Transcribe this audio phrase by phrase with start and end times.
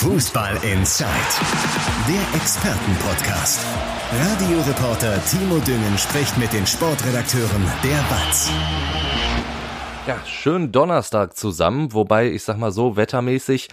[0.00, 1.10] Fußball Inside,
[2.08, 3.60] der Expertenpodcast.
[4.10, 8.50] Radioreporter Timo Düngen spricht mit den Sportredakteuren der BATS.
[10.06, 13.68] Ja, schönen Donnerstag zusammen, wobei ich sag mal so wettermäßig,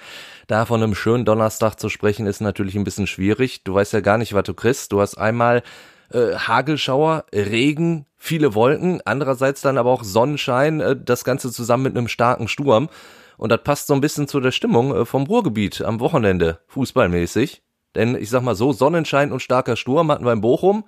[0.47, 3.63] da von einem schönen Donnerstag zu sprechen, ist natürlich ein bisschen schwierig.
[3.63, 4.91] Du weißt ja gar nicht, was du kriegst.
[4.91, 5.63] Du hast einmal
[6.11, 11.97] äh, Hagelschauer, Regen, viele Wolken, andererseits dann aber auch Sonnenschein, äh, das Ganze zusammen mit
[11.97, 12.89] einem starken Sturm.
[13.37, 17.63] Und das passt so ein bisschen zu der Stimmung äh, vom Ruhrgebiet am Wochenende, fußballmäßig.
[17.95, 20.83] Denn ich sag mal so, Sonnenschein und starker Sturm hatten wir in Bochum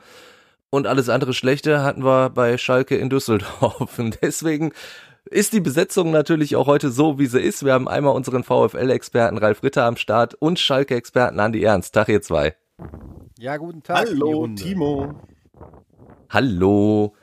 [0.69, 3.97] und alles andere Schlechte hatten wir bei Schalke in Düsseldorf.
[3.99, 4.71] Und deswegen
[5.25, 7.65] ist die Besetzung natürlich auch heute so, wie sie ist.
[7.65, 11.93] Wir haben einmal unseren VfL-Experten Ralf Ritter am Start und Schalke-Experten Andi Ernst.
[11.95, 12.55] Tag ihr zwei.
[13.39, 14.07] Ja, guten Tag.
[14.07, 15.15] Hallo, Timo.
[16.29, 17.15] Hallo.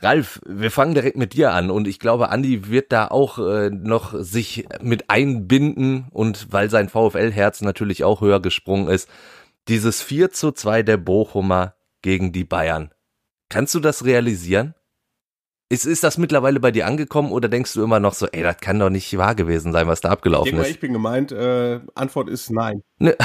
[0.00, 3.70] Ralf, wir fangen direkt mit dir an und ich glaube, Andi wird da auch äh,
[3.70, 9.08] noch sich mit einbinden und weil sein VfL-Herz natürlich auch höher gesprungen ist,
[9.66, 12.92] dieses 4 zu 2 der Bochumer gegen die Bayern.
[13.48, 14.74] Kannst du das realisieren?
[15.68, 18.58] Ist, ist das mittlerweile bei dir angekommen oder denkst du immer noch so, ey, das
[18.58, 20.70] kann doch nicht wahr gewesen sein, was da abgelaufen ich ist?
[20.70, 22.82] Ich bin gemeint, äh, Antwort ist nein.
[22.98, 23.16] Ne.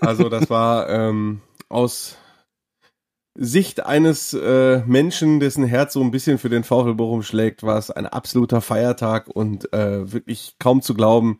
[0.00, 2.16] also das war ähm, aus
[3.40, 7.78] Sicht eines äh, Menschen, dessen Herz so ein bisschen für den VfL Bochum schlägt, war
[7.78, 11.38] es ein absoluter Feiertag und äh, wirklich kaum zu glauben,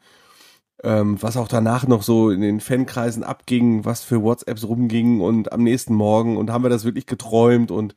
[0.85, 5.51] ähm, was auch danach noch so in den Fankreisen abging, was für WhatsApps rumging und
[5.53, 7.97] am nächsten Morgen und haben wir das wirklich geträumt und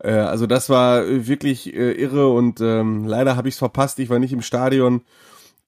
[0.00, 4.10] äh, also das war wirklich äh, irre und ähm, leider habe ich es verpasst, ich
[4.10, 5.00] war nicht im Stadion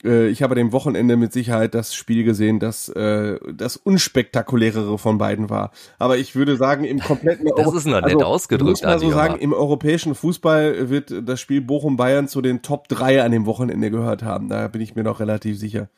[0.05, 5.19] äh, ich habe dem Wochenende mit Sicherheit das Spiel gesehen, das äh, das unspektakulärere von
[5.19, 5.71] beiden war.
[5.99, 8.71] Aber ich würde sagen, im kompletten Das Euro ist noch nett also, ausgedrückt.
[8.71, 13.23] Muss man so sagen, im europäischen Fußball wird das Spiel Bochum-Bayern zu den Top 3
[13.23, 14.49] an dem Wochenende gehört haben.
[14.49, 15.89] Da bin ich mir noch relativ sicher.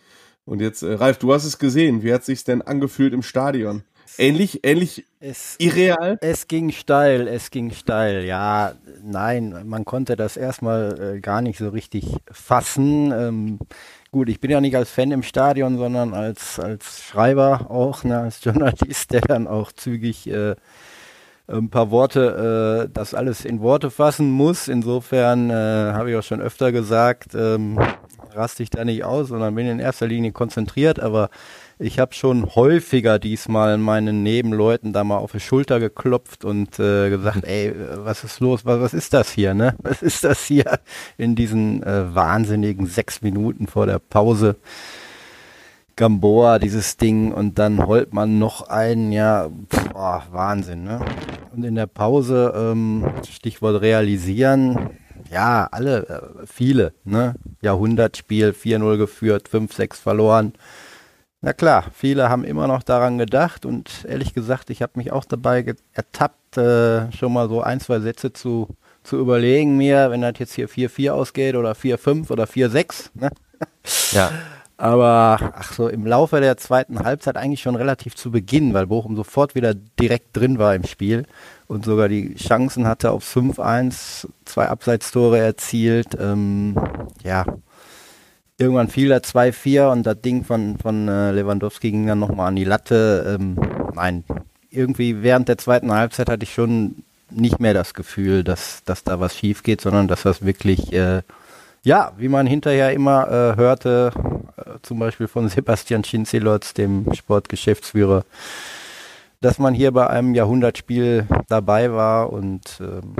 [0.44, 2.02] Und jetzt, äh, Ralf, du hast es gesehen.
[2.02, 3.82] Wie hat sich's denn angefühlt im Stadion?
[4.18, 6.18] Ähnlich, ähnlich es, irreal?
[6.20, 8.24] Es ging steil, es ging steil.
[8.24, 13.12] Ja, nein, man konnte das erstmal äh, gar nicht so richtig fassen.
[13.12, 13.58] Ähm,
[14.16, 18.18] gut, ich bin ja nicht als Fan im Stadion, sondern als, als Schreiber auch, ne,
[18.18, 20.54] als Journalist, der dann auch zügig äh,
[21.48, 24.68] ein paar Worte, äh, das alles in Worte fassen muss.
[24.68, 27.78] Insofern äh, habe ich auch schon öfter gesagt, ähm,
[28.32, 31.28] raste ich da nicht aus, sondern bin in erster Linie konzentriert, aber
[31.78, 37.10] ich habe schon häufiger diesmal meinen Nebenleuten da mal auf die Schulter geklopft und äh,
[37.10, 38.64] gesagt, ey, was ist los?
[38.64, 39.74] Was, was ist das hier, ne?
[39.82, 40.78] Was ist das hier
[41.18, 44.56] in diesen äh, wahnsinnigen sechs Minuten vor der Pause?
[45.96, 49.48] Gamboa, dieses Ding, und dann holt man noch einen, ja,
[49.92, 51.00] boah, Wahnsinn, ne?
[51.54, 54.90] Und in der Pause, ähm, Stichwort realisieren,
[55.30, 56.06] ja, alle,
[56.42, 57.34] äh, viele, ne?
[57.62, 60.52] Jahrhundertspiel, 4-0 geführt, 5-6 verloren.
[61.46, 65.24] Na klar, viele haben immer noch daran gedacht und ehrlich gesagt, ich habe mich auch
[65.24, 68.66] dabei ertappt, äh, schon mal so ein, zwei Sätze zu,
[69.04, 73.10] zu überlegen mir, wenn das jetzt hier 4-4 ausgeht oder 4-5 oder 4-6.
[73.14, 73.30] Ne?
[74.10, 74.32] Ja.
[74.76, 79.14] Aber ach so, im Laufe der zweiten Halbzeit eigentlich schon relativ zu Beginn, weil Bochum
[79.14, 81.26] sofort wieder direkt drin war im Spiel
[81.68, 86.08] und sogar die Chancen hatte auf 5-1, zwei Abseitstore erzielt.
[86.18, 86.74] Ähm,
[87.22, 87.46] ja,
[88.58, 92.56] irgendwann fiel da 2-4 und das Ding von, von äh, Lewandowski ging dann nochmal an
[92.56, 93.36] die Latte.
[93.38, 93.58] Ähm,
[93.94, 94.24] nein,
[94.70, 99.20] irgendwie während der zweiten Halbzeit hatte ich schon nicht mehr das Gefühl, dass, dass da
[99.20, 101.22] was schief geht, sondern dass das wirklich, äh,
[101.82, 104.12] ja, wie man hinterher immer äh, hörte,
[104.56, 108.24] äh, zum Beispiel von Sebastian Schinzelotz, dem Sportgeschäftsführer,
[109.40, 113.16] dass man hier bei einem Jahrhundertspiel dabei war und ähm,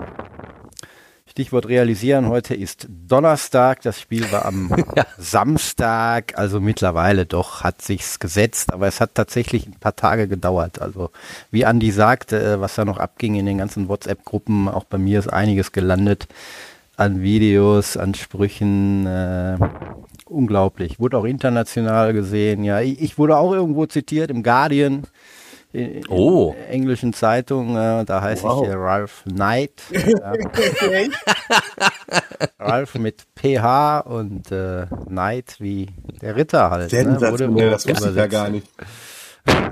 [1.36, 5.04] Stichwort realisieren, heute ist Donnerstag, das Spiel war am ja.
[5.19, 10.80] Samstag, also mittlerweile doch hat sich's gesetzt, aber es hat tatsächlich ein paar Tage gedauert.
[10.80, 11.10] Also
[11.50, 15.19] wie Andi sagte, äh, was da noch abging in den ganzen WhatsApp-Gruppen, auch bei mir
[15.19, 16.26] ist einiges gelandet
[16.97, 19.58] an Videos, an Sprüchen, äh,
[20.24, 20.98] unglaublich.
[20.98, 22.80] Wurde auch international gesehen, ja.
[22.80, 25.03] Ich, ich wurde auch irgendwo zitiert im Guardian
[25.77, 26.55] in, oh.
[26.59, 28.63] in englischen Zeitungen, äh, da heiße wow.
[28.63, 29.83] ich äh, Ralph Knight.
[30.89, 31.09] Äh,
[32.59, 35.89] Ralph mit PH und äh, Knight wie
[36.21, 36.93] der Ritter halt.
[36.93, 37.21] Ne?
[37.21, 38.69] Wurde nee, das wusste ich ja gar nicht.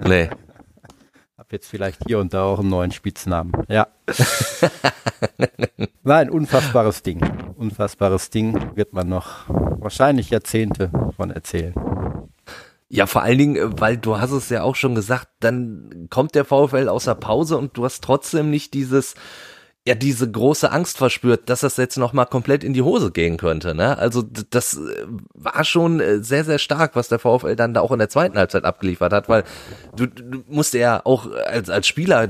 [0.06, 0.30] Nee.
[1.38, 3.52] Hab jetzt vielleicht hier und da auch einen neuen Spitznamen.
[3.68, 3.88] Ja.
[6.02, 7.20] Nein, unfassbares Ding.
[7.56, 11.74] Unfassbares Ding wird man noch wahrscheinlich Jahrzehnte von erzählen.
[12.88, 16.34] Ja, vor allen Dingen, äh, weil du hast es ja auch schon gesagt, dann kommt
[16.34, 19.14] der VfL aus der Pause und du hast trotzdem nicht dieses,
[19.86, 23.36] ja diese große Angst verspürt, dass das jetzt noch mal komplett in die Hose gehen
[23.36, 23.74] könnte.
[23.74, 23.98] Ne?
[23.98, 27.92] Also das äh, war schon äh, sehr, sehr stark, was der VfL dann da auch
[27.92, 29.44] in der zweiten Halbzeit abgeliefert hat, weil
[29.94, 32.28] du, du musst ja auch als, als Spieler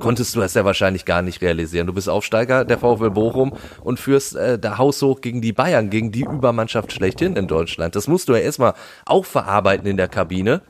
[0.00, 1.86] konntest du das ja wahrscheinlich gar nicht realisieren.
[1.86, 6.10] Du bist Aufsteiger der VfL Bochum und führst äh, da haushoch gegen die Bayern, gegen
[6.10, 7.96] die Übermannschaft schlechthin in Deutschland.
[7.96, 8.72] Das musst du ja erstmal
[9.04, 10.62] auch verarbeiten in der Kabine.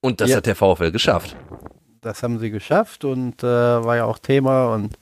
[0.00, 0.38] Und das ja.
[0.38, 1.36] hat der VfL geschafft.
[2.00, 4.98] Das haben sie geschafft und äh, war ja auch Thema und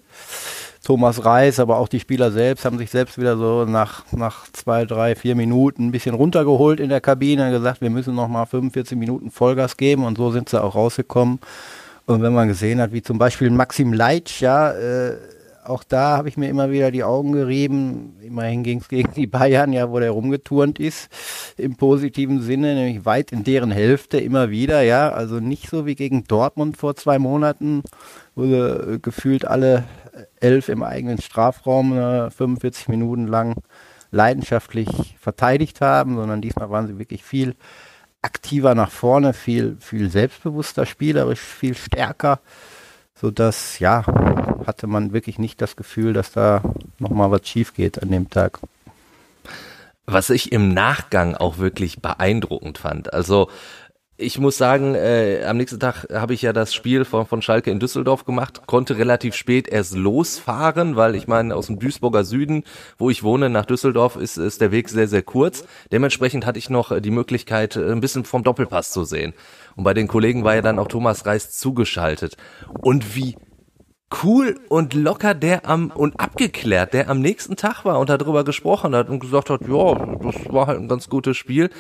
[0.85, 4.85] Thomas Reis, aber auch die Spieler selbst haben sich selbst wieder so nach, nach zwei,
[4.85, 8.47] drei, vier Minuten ein bisschen runtergeholt in der Kabine und gesagt, wir müssen noch mal
[8.47, 11.39] 45 Minuten Vollgas geben und so sind sie auch rausgekommen.
[12.07, 15.19] Und wenn man gesehen hat, wie zum Beispiel Maxim Leitsch, ja, äh,
[15.65, 18.17] auch da habe ich mir immer wieder die Augen gerieben.
[18.21, 21.09] Immerhin ging es gegen die Bayern, ja, wo der rumgeturnt ist,
[21.57, 25.11] im positiven Sinne, nämlich weit in deren Hälfte immer wieder, ja.
[25.11, 27.83] Also nicht so wie gegen Dortmund vor zwei Monaten,
[28.35, 29.85] wo sie äh, gefühlt alle
[30.41, 33.55] elf im eigenen Strafraum äh, 45 Minuten lang
[34.11, 37.55] leidenschaftlich verteidigt haben, sondern diesmal waren sie wirklich viel
[38.21, 42.41] aktiver nach vorne, viel, viel selbstbewusster spielerisch, viel stärker,
[43.23, 44.05] sodass, ja,
[44.67, 46.61] hatte man wirklich nicht das Gefühl, dass da
[46.99, 48.59] nochmal was schief geht an dem Tag.
[50.07, 53.15] Was ich im Nachgang auch wirklich beeindruckend fand.
[53.15, 53.49] Also
[54.23, 57.71] ich muss sagen, äh, am nächsten Tag habe ich ja das Spiel von, von Schalke
[57.71, 62.65] in Düsseldorf gemacht, konnte relativ spät erst losfahren, weil ich meine, aus dem Duisburger Süden,
[62.99, 65.65] wo ich wohne, nach Düsseldorf ist, ist der Weg sehr, sehr kurz.
[65.91, 69.35] Dementsprechend hatte ich noch die Möglichkeit, ein bisschen vom Doppelpass zu sehen.
[69.77, 72.37] Und bei den Kollegen war ja dann auch Thomas Reis zugeschaltet.
[72.81, 73.37] Und wie
[74.23, 78.95] cool und locker der am und abgeklärt, der am nächsten Tag war und darüber gesprochen
[78.95, 81.71] hat und gesagt hat, ja, das war halt ein ganz gutes Spiel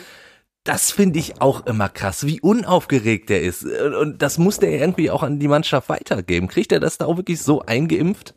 [0.64, 3.64] das finde ich auch immer krass, wie unaufgeregt er ist.
[3.64, 6.49] Und das muss der irgendwie auch an die Mannschaft weitergeben.
[6.49, 8.35] Kriegt er das da auch wirklich so eingeimpft?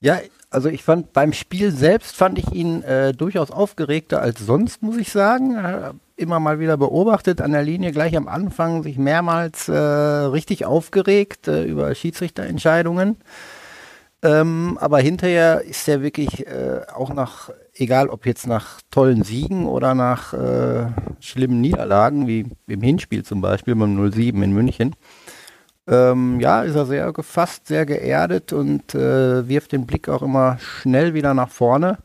[0.00, 0.18] Ja,
[0.50, 4.96] also ich fand beim Spiel selbst fand ich ihn äh, durchaus aufgeregter als sonst, muss
[4.96, 5.98] ich sagen.
[6.16, 11.48] Immer mal wieder beobachtet an der Linie gleich am Anfang, sich mehrmals äh, richtig aufgeregt
[11.48, 13.16] äh, über Schiedsrichterentscheidungen.
[14.22, 19.66] Ähm, aber hinterher ist er wirklich äh, auch nach, egal ob jetzt nach tollen Siegen
[19.66, 20.86] oder nach äh,
[21.20, 24.96] schlimmen Niederlagen, wie im Hinspiel zum Beispiel beim 07 in München,
[25.88, 30.58] ähm, ja, ist er sehr gefasst, sehr geerdet und äh, wirft den Blick auch immer
[30.58, 31.98] schnell wieder nach vorne.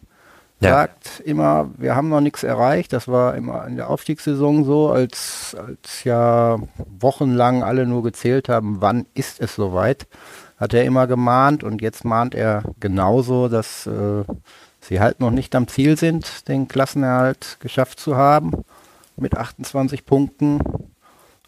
[0.60, 0.70] Ja.
[0.70, 2.94] Sagt immer, wir haben noch nichts erreicht.
[2.94, 6.60] Das war immer in der Aufstiegssaison so, als, als ja
[7.00, 10.06] wochenlang alle nur gezählt haben, wann ist es soweit
[10.62, 14.24] hat er immer gemahnt und jetzt mahnt er genauso, dass äh,
[14.81, 18.51] sie halt noch nicht am Ziel sind, den Klassenerhalt geschafft zu haben
[19.16, 20.60] mit 28 Punkten,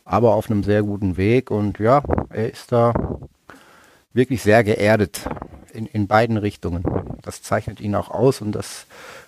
[0.05, 2.93] aber auf einem sehr guten Weg und ja, er ist da
[4.13, 5.27] wirklich sehr geerdet
[5.73, 6.83] in, in beiden Richtungen.
[7.21, 8.85] Das zeichnet ihn auch aus und das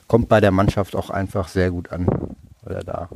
[0.07, 2.07] kommt bei der Mannschaft auch einfach sehr gut an,
[2.61, 3.09] weil er da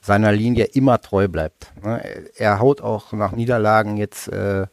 [0.00, 1.72] seiner Linie immer treu bleibt.
[1.82, 2.02] Ne?
[2.36, 4.66] Er haut auch nach Niederlagen jetzt äh,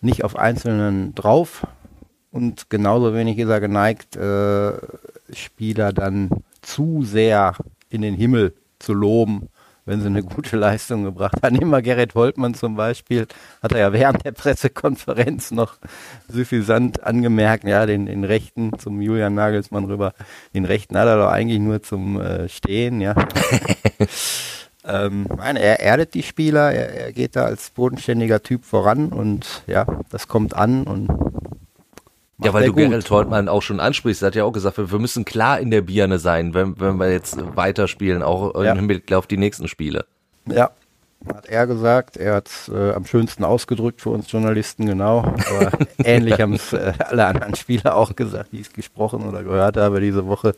[0.00, 1.66] nicht auf Einzelnen drauf
[2.34, 4.72] und genauso wenig ist er geneigt, äh,
[5.32, 6.30] Spieler dann
[6.62, 7.54] zu sehr
[7.90, 9.50] in den Himmel zu loben,
[9.84, 11.54] wenn sie eine gute Leistung gebracht haben.
[11.54, 13.28] Nehmen wir Gerrit Holtmann zum Beispiel,
[13.62, 15.76] hat er ja während der Pressekonferenz noch
[16.26, 20.12] suffisant angemerkt, ja, den, den Rechten zum Julian Nagelsmann rüber,
[20.54, 23.14] den Rechten hat er doch eigentlich nur zum äh, Stehen, ja.
[24.86, 29.62] Ähm, nein, er erdet die Spieler, er, er, geht da als bodenständiger Typ voran und
[29.66, 31.08] ja, das kommt an und
[32.42, 32.82] ja, weil du gut.
[32.82, 35.82] Gerald Holtmann auch schon ansprichst, er hat ja auch gesagt, wir, müssen klar in der
[35.82, 38.72] Birne sein, wenn, wenn wir jetzt weiterspielen, auch ja.
[38.72, 40.06] im Hinblick auf die nächsten Spiele.
[40.46, 40.70] Ja,
[41.32, 42.16] hat er gesagt.
[42.16, 45.20] Er hat es äh, am schönsten ausgedrückt für uns Journalisten, genau.
[45.20, 45.70] Aber
[46.04, 50.00] ähnlich haben es äh, alle anderen Spieler auch gesagt, die ich gesprochen oder gehört habe
[50.00, 50.54] diese Woche.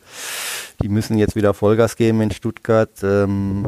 [0.83, 2.91] Die müssen jetzt wieder Vollgas geben in Stuttgart.
[3.03, 3.67] Ähm,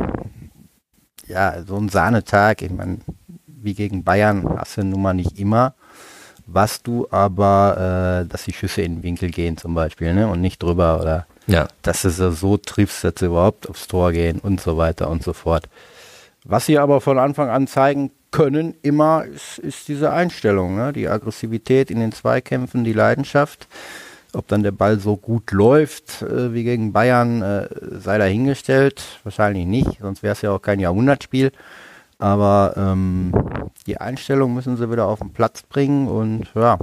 [1.27, 2.99] ja, so ein Sahnetag, ich meine,
[3.47, 5.75] wie gegen Bayern hast du nun mal nicht immer.
[6.51, 10.29] Was du aber, äh, dass die Schüsse in den Winkel gehen zum Beispiel, ne?
[10.29, 11.69] Und nicht drüber oder ja.
[11.83, 15.23] dass du sie so triffst, dass sie überhaupt aufs Tor gehen und so weiter und
[15.23, 15.69] so fort.
[16.45, 20.95] Was sie aber von Anfang an zeigen können, immer ist, ist diese Einstellung, ne?
[20.95, 23.69] die Aggressivität in den Zweikämpfen, die Leidenschaft.
[24.35, 29.03] Ob dann der Ball so gut läuft äh, wie gegen Bayern, äh, sei dahingestellt.
[29.23, 31.51] Wahrscheinlich nicht, sonst wäre es ja auch kein Jahrhundertspiel.
[32.19, 33.33] Aber ähm,
[33.87, 36.79] die Einstellung müssen sie wieder auf den Platz bringen und ja,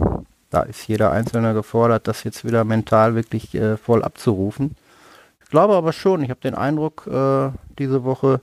[0.50, 4.76] da ist jeder Einzelne gefordert, das jetzt wieder mental wirklich äh, voll abzurufen.
[5.44, 8.40] Ich glaube aber schon, ich habe den Eindruck, äh, diese Woche,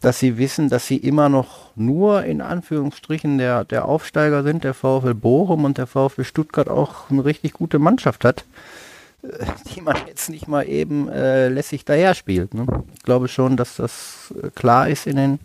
[0.00, 4.74] dass sie wissen, dass sie immer noch nur in Anführungsstrichen der, der Aufsteiger sind, der
[4.74, 8.44] VfL Bochum und der VfL Stuttgart auch eine richtig gute Mannschaft hat,
[9.22, 12.54] äh, die man jetzt nicht mal eben äh, lässig daher spielt.
[12.54, 12.66] Ne?
[12.94, 15.38] Ich glaube schon, dass das äh, klar ist in den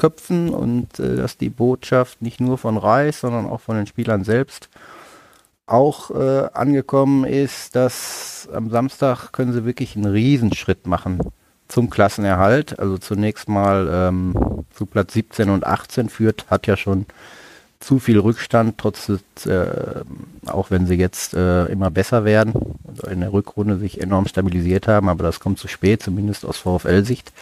[0.00, 4.24] Köpfen und äh, dass die Botschaft nicht nur von Reis, sondern auch von den Spielern
[4.24, 4.70] selbst
[5.66, 11.20] auch äh, angekommen ist, dass am Samstag können sie wirklich einen Riesenschritt machen
[11.68, 12.78] zum Klassenerhalt.
[12.78, 17.04] Also zunächst mal ähm, zu Platz 17 und 18 führt, hat ja schon
[17.78, 19.10] zu viel Rückstand, trotz
[19.46, 19.66] äh,
[20.46, 22.52] auch wenn sie jetzt äh, immer besser werden,
[22.86, 26.58] also in der Rückrunde sich enorm stabilisiert haben, aber das kommt zu spät, zumindest aus
[26.58, 27.32] VfL-Sicht.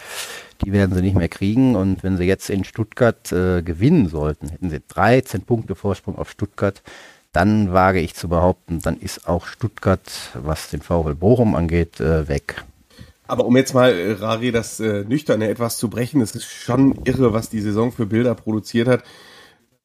[0.63, 4.49] Die werden sie nicht mehr kriegen und wenn sie jetzt in Stuttgart äh, gewinnen sollten,
[4.49, 6.81] hätten sie 13 Punkte Vorsprung auf Stuttgart,
[7.31, 10.01] dann wage ich zu behaupten, dann ist auch Stuttgart,
[10.33, 12.63] was den VfL Bochum angeht, äh, weg.
[13.27, 16.99] Aber um jetzt mal, äh, Rari, das äh, Nüchterne etwas zu brechen, es ist schon
[17.03, 19.03] irre, was die Saison für Bilder produziert hat.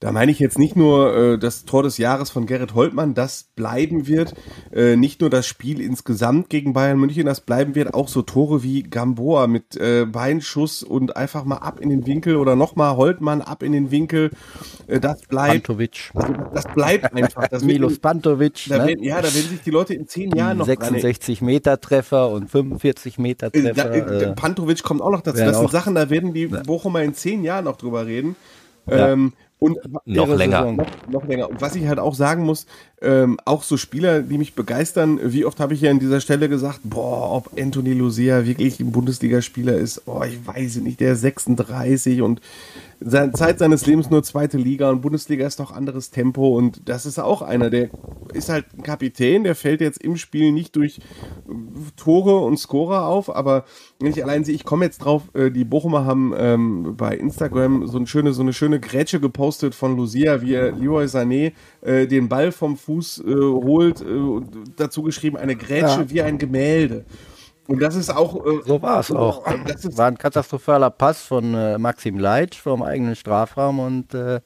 [0.04, 3.44] Da meine ich jetzt nicht nur äh, das Tor des Jahres von Gerrit Holtmann, das
[3.56, 4.34] bleiben wird,
[4.70, 8.62] äh, nicht nur das Spiel insgesamt gegen Bayern München, das bleiben wird, auch so Tore
[8.62, 13.40] wie Gamboa mit äh, Beinschuss und einfach mal ab in den Winkel oder nochmal Holtmann
[13.40, 14.30] ab in den Winkel,
[14.88, 15.68] äh, das bleibt.
[15.68, 16.10] Pantovic.
[16.12, 17.48] Also das bleibt einfach.
[17.48, 18.66] Das Milos Pantovic.
[18.68, 18.88] Da ne?
[18.88, 22.50] werden, ja, da werden sich die Leute in zehn Jahren noch 66 Meter Treffer und
[22.50, 23.88] 45 Meter äh, Treffer.
[23.88, 25.38] Da, äh, Pantovic kommt auch noch dazu.
[25.38, 28.36] Das sind Sachen, da werden die Bochumer in zehn Jahren noch drüber reden.
[28.86, 29.12] Ja.
[29.12, 29.32] Ähm,
[29.64, 30.72] und noch länger.
[30.72, 31.48] Noch, noch, länger.
[31.48, 32.66] Und was ich halt auch sagen muss,
[33.00, 36.50] ähm, auch so Spieler, die mich begeistern, wie oft habe ich ja an dieser Stelle
[36.50, 41.22] gesagt, boah, ob Anthony Lucia wirklich ein Bundesligaspieler ist, oh, ich weiß nicht, der ist
[41.22, 42.42] 36 und
[43.04, 47.18] Zeit seines Lebens nur zweite Liga und Bundesliga ist doch anderes Tempo und das ist
[47.18, 47.90] auch einer, der
[48.32, 51.00] ist halt ein Kapitän, der fällt jetzt im Spiel nicht durch
[51.96, 53.64] Tore und Scorer auf, aber
[54.00, 57.86] wenn ich allein sehe, ich komme jetzt drauf, äh, die Bochumer haben ähm, bei Instagram
[57.86, 62.06] so eine schöne, so eine schöne Grätsche gepostet von Lucia, wie er Leroy Sané äh,
[62.06, 64.04] den Ball vom Fuß äh, holt, äh,
[64.76, 66.10] dazu geschrieben, eine Grätsche ja.
[66.10, 67.04] wie ein Gemälde.
[67.66, 68.44] Und das ist auch.
[68.44, 69.44] Äh, so war es auch.
[69.66, 74.40] Das war ein katastrophaler Pass von äh, Maxim Leitsch vom eigenen Strafraum und äh,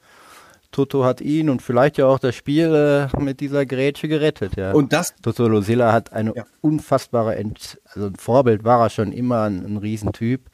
[0.71, 4.55] Toto hat ihn und vielleicht ja auch das Spiel äh, mit dieser Grätsche gerettet.
[4.55, 4.71] Ja.
[4.73, 5.15] Und das.
[5.21, 6.43] Toto Losilla hat eine ja.
[6.61, 10.48] unfassbare, Ent also ein Vorbild war er schon immer, ein, ein Riesentyp.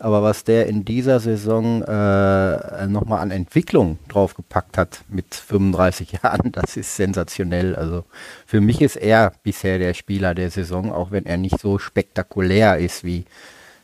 [0.00, 6.52] Aber was der in dieser Saison äh, nochmal an Entwicklung draufgepackt hat mit 35 Jahren,
[6.52, 7.74] das ist sensationell.
[7.74, 8.04] Also
[8.46, 12.78] für mich ist er bisher der Spieler der Saison, auch wenn er nicht so spektakulär
[12.78, 13.24] ist wie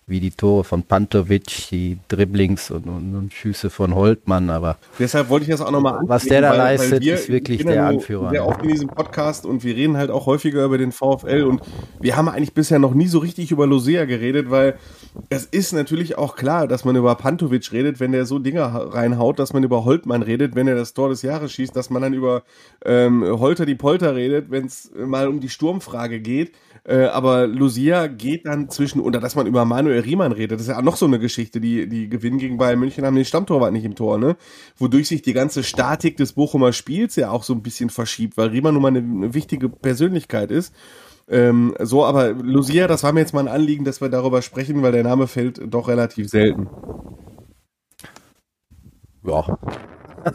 [0.07, 5.31] wie die Tore von Pantovic, die Dribblings und, und, und Schüsse von Holtmann, aber deshalb
[5.31, 6.09] wollte ich das auch nochmal an.
[6.09, 8.31] Was der da weil, leistet, weil wir, ist wirklich der Anführer.
[8.31, 11.63] Sehr oft in diesem Podcast und wir reden halt auch häufiger über den VfL und
[12.01, 14.79] wir haben eigentlich bisher noch nie so richtig über Losea geredet, weil
[15.29, 19.39] es ist natürlich auch klar, dass man über Pantovic redet, wenn der so Dinger reinhaut,
[19.39, 22.15] dass man über Holtmann redet, wenn er das Tor des Jahres schießt, dass man dann
[22.15, 22.43] über
[22.85, 26.53] ähm, Holter die Polter redet, wenn es mal um die Sturmfrage geht.
[26.85, 30.73] Äh, aber Lucia geht dann zwischen, oder dass man über Manuel Riemann redet, das ist
[30.73, 33.73] ja auch noch so eine Geschichte, die, die gewinnen gegen Bayern München haben den Stammtorwart
[33.73, 34.37] nicht im Tor, ne?
[34.77, 38.49] Wodurch sich die ganze Statik des Bochumer Spiels ja auch so ein bisschen verschiebt, weil
[38.49, 40.75] Riemann nun mal eine, eine wichtige Persönlichkeit ist.
[41.29, 44.83] Ähm, so, aber Lucia, das war mir jetzt mal ein Anliegen, dass wir darüber sprechen,
[44.83, 46.69] weil der Name fällt doch relativ selten.
[49.27, 49.59] Ja,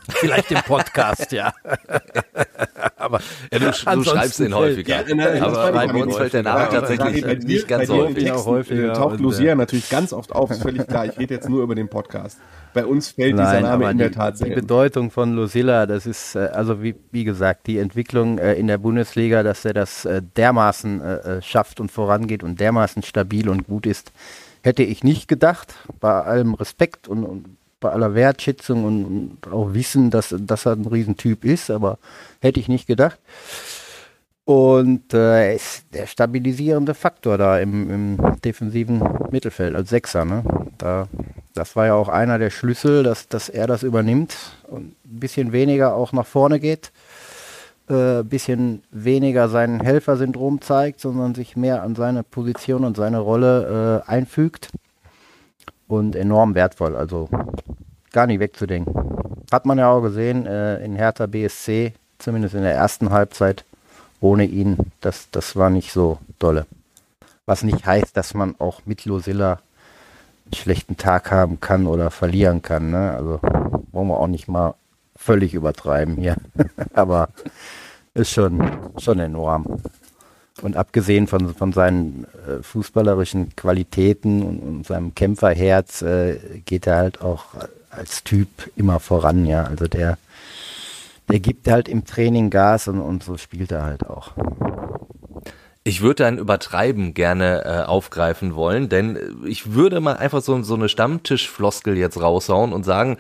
[0.09, 1.53] Vielleicht im Podcast, ja.
[3.09, 5.07] aber ja, du, du schreibst ihn häufiger.
[5.07, 8.23] Ja, nein, aber bei uns fällt der Name tatsächlich bei nicht ganz so häufig.
[8.23, 11.05] Texten, häufiger taucht Lucia äh, natürlich ganz oft auf, ist völlig klar.
[11.05, 12.39] Ich rede jetzt nur über den Podcast.
[12.73, 14.53] Bei uns fällt Nein, dieser Name in der Tat selten.
[14.53, 18.67] Die Bedeutung von Lucilla, das ist, äh, also wie, wie gesagt, die Entwicklung äh, in
[18.67, 21.01] der Bundesliga, dass er das dermaßen
[21.41, 24.11] schafft und vorangeht und dermaßen stabil und gut ist,
[24.61, 25.73] hätte ich nicht gedacht.
[25.99, 27.45] Bei allem Respekt und, und
[27.79, 31.97] bei aller Wertschätzung und, und, auch Wissen, dass, dass er ein Riesentyp ist, aber
[32.41, 33.19] hätte ich nicht gedacht.
[34.45, 40.25] Und äh, ist der stabilisierende Faktor da im, im defensiven Mittelfeld als Sechser.
[40.25, 40.43] Ne?
[40.79, 41.07] Da,
[41.53, 44.35] das war ja auch einer der Schlüssel, dass, dass er das übernimmt
[44.67, 46.91] und ein bisschen weniger auch nach vorne geht,
[47.89, 53.19] ein äh, bisschen weniger sein Helfersyndrom zeigt, sondern sich mehr an seine Position und seine
[53.19, 54.69] Rolle äh, einfügt
[55.89, 56.95] und enorm wertvoll.
[56.95, 57.27] Also
[58.13, 58.93] gar nicht wegzudenken.
[59.51, 63.65] Hat man ja auch gesehen äh, in Hertha BSC, zumindest in der ersten Halbzeit.
[64.21, 66.65] Ohne ihn, das, das war nicht so dolle.
[67.45, 69.59] Was nicht heißt, dass man auch mit Losilla
[70.45, 72.91] einen schlechten Tag haben kann oder verlieren kann.
[72.91, 73.11] Ne?
[73.11, 73.39] Also
[73.91, 74.75] wollen wir auch nicht mal
[75.15, 76.35] völlig übertreiben hier.
[76.93, 77.29] Aber
[78.13, 78.61] ist schon,
[78.97, 79.81] schon enorm.
[80.61, 86.97] Und abgesehen von, von seinen äh, fußballerischen Qualitäten und, und seinem Kämpferherz äh, geht er
[86.97, 87.45] halt auch
[87.89, 89.63] als Typ immer voran, ja.
[89.63, 90.17] Also der,
[91.29, 94.31] der gibt halt im Training Gas und, und so spielt er halt auch.
[95.83, 100.75] Ich würde ein Übertreiben gerne äh, aufgreifen wollen, denn ich würde mal einfach so, so
[100.75, 103.17] eine Stammtischfloskel jetzt raushauen und sagen,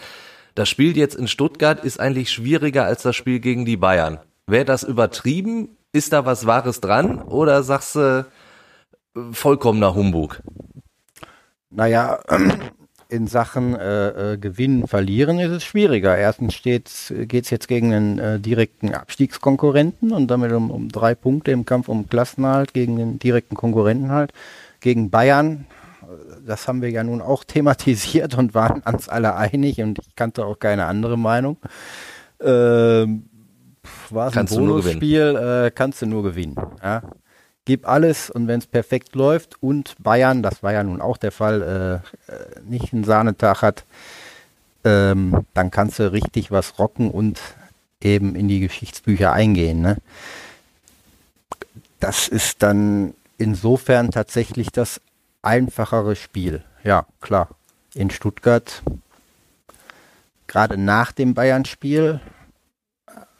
[0.55, 4.19] das Spiel jetzt in Stuttgart ist eigentlich schwieriger als das Spiel gegen die Bayern.
[4.45, 5.69] Wäre das übertrieben?
[5.91, 7.21] Ist da was Wahres dran?
[7.21, 8.25] Oder sagst du
[9.31, 10.41] vollkommener Humbug?
[11.71, 12.19] Naja,
[13.09, 16.15] in Sachen äh, äh, Gewinnen, Verlieren ist es schwieriger.
[16.15, 21.51] Erstens geht es jetzt gegen einen äh, direkten Abstiegskonkurrenten und damit um, um drei Punkte
[21.51, 24.31] im Kampf um Klassenhalt gegen den direkten Konkurrenten halt.
[24.81, 25.65] Gegen Bayern,
[26.45, 30.45] das haben wir ja nun auch thematisiert und waren uns alle einig und ich kannte
[30.45, 31.57] auch keine andere Meinung.
[32.41, 33.28] Ähm,
[34.13, 35.35] war es ein Bonusspiel,
[35.67, 36.55] äh, kannst du nur gewinnen.
[36.83, 37.01] Ja?
[37.65, 41.31] Gib alles und wenn es perfekt läuft und Bayern, das war ja nun auch der
[41.31, 43.85] Fall, äh, äh, nicht einen Sahnetag hat,
[44.83, 47.39] ähm, dann kannst du richtig was rocken und
[48.01, 49.81] eben in die Geschichtsbücher eingehen.
[49.81, 49.97] Ne?
[51.99, 55.01] Das ist dann insofern tatsächlich das
[55.41, 56.63] einfachere Spiel.
[56.83, 57.49] Ja, klar.
[57.93, 58.83] In Stuttgart,
[60.47, 62.19] gerade nach dem Bayern-Spiel,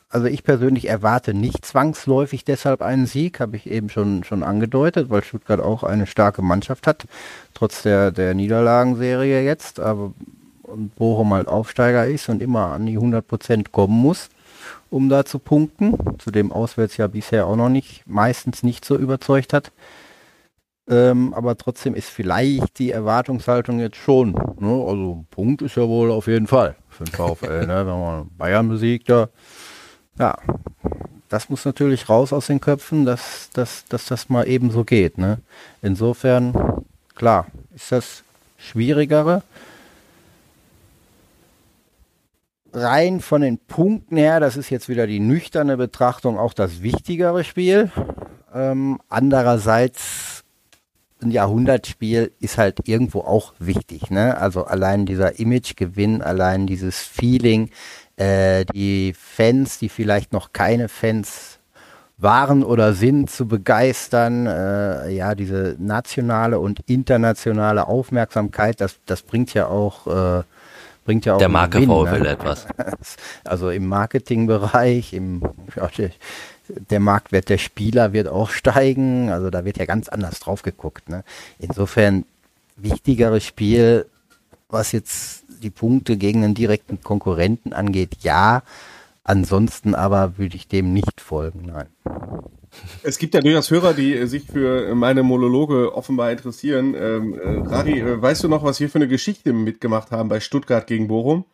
[0.09, 5.09] also ich persönlich erwarte nicht zwangsläufig deshalb einen Sieg, habe ich eben schon, schon angedeutet,
[5.09, 7.05] weil Stuttgart auch eine starke Mannschaft hat,
[7.53, 10.13] trotz der, der Niederlagenserie jetzt, aber
[10.97, 14.29] Bochum halt Aufsteiger ist und immer an die 100 Prozent kommen muss,
[14.89, 18.97] um da zu punkten, zu dem auswärts ja bisher auch noch nicht, meistens nicht so
[18.97, 19.71] überzeugt hat.
[20.87, 24.31] Ähm, aber trotzdem ist vielleicht die Erwartungshaltung jetzt schon.
[24.59, 24.85] Ne?
[24.87, 27.67] Also Punkt ist ja wohl auf jeden Fall für den VfL.
[27.67, 27.85] ne?
[27.85, 29.27] Wenn man Bayern besiegt, da ja,
[31.29, 35.17] das muss natürlich raus aus den Köpfen, dass, dass, dass das mal eben so geht.
[35.17, 35.37] Ne?
[35.81, 36.83] Insofern,
[37.15, 38.23] klar, ist das
[38.57, 39.43] Schwierigere.
[42.73, 47.43] Rein von den Punkten her, das ist jetzt wieder die nüchterne Betrachtung, auch das wichtigere
[47.43, 47.91] Spiel.
[48.53, 50.43] Ähm, andererseits,
[51.21, 54.09] ein Jahrhundertspiel ist halt irgendwo auch wichtig.
[54.09, 54.37] Ne?
[54.37, 57.71] Also allein dieser Imagegewinn, allein dieses Feeling,
[58.19, 61.59] äh, die Fans, die vielleicht noch keine Fans
[62.17, 64.45] waren oder sind, zu begeistern.
[64.45, 70.43] Äh, ja, diese nationale und internationale Aufmerksamkeit, das, das bringt ja auch, äh,
[71.05, 71.39] bringt ja auch.
[71.39, 72.27] Der Marke Gewinn, VfL ne?
[72.29, 72.67] etwas.
[73.45, 75.41] Also im Marketingbereich, im,
[75.75, 75.89] ja,
[76.67, 79.31] der Marktwert der Spieler wird auch steigen.
[79.31, 81.07] Also da wird ja ganz anders drauf geguckt.
[81.07, 81.23] Ne?
[81.57, 82.25] Insofern
[82.75, 84.05] wichtigeres Spiel,
[84.69, 88.63] was jetzt die Punkte gegen einen direkten Konkurrenten angeht, ja.
[89.23, 91.87] Ansonsten aber würde ich dem nicht folgen, nein.
[93.03, 96.95] Es gibt ja durchaus Hörer, die sich für meine Monologe offenbar interessieren.
[96.97, 100.39] Ähm, äh, Rari, äh, weißt du noch, was wir für eine Geschichte mitgemacht haben bei
[100.39, 101.45] Stuttgart gegen Bochum?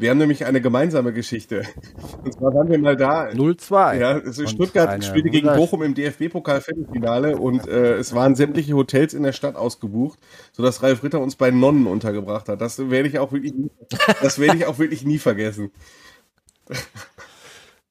[0.00, 1.62] Wir haben nämlich eine gemeinsame Geschichte.
[2.24, 3.28] Und zwar waren wir mal da.
[3.28, 3.98] 0-2.
[3.98, 9.22] Ja, also Stuttgart spielte gegen Bochum im DFB-Pokal-Viertelfinale und äh, es waren sämtliche Hotels in
[9.22, 10.18] der Stadt ausgebucht,
[10.52, 12.62] sodass Ralf Ritter uns bei Nonnen untergebracht hat.
[12.62, 13.70] Das werde ich auch wirklich nie,
[14.22, 15.70] das werde ich auch wirklich nie vergessen.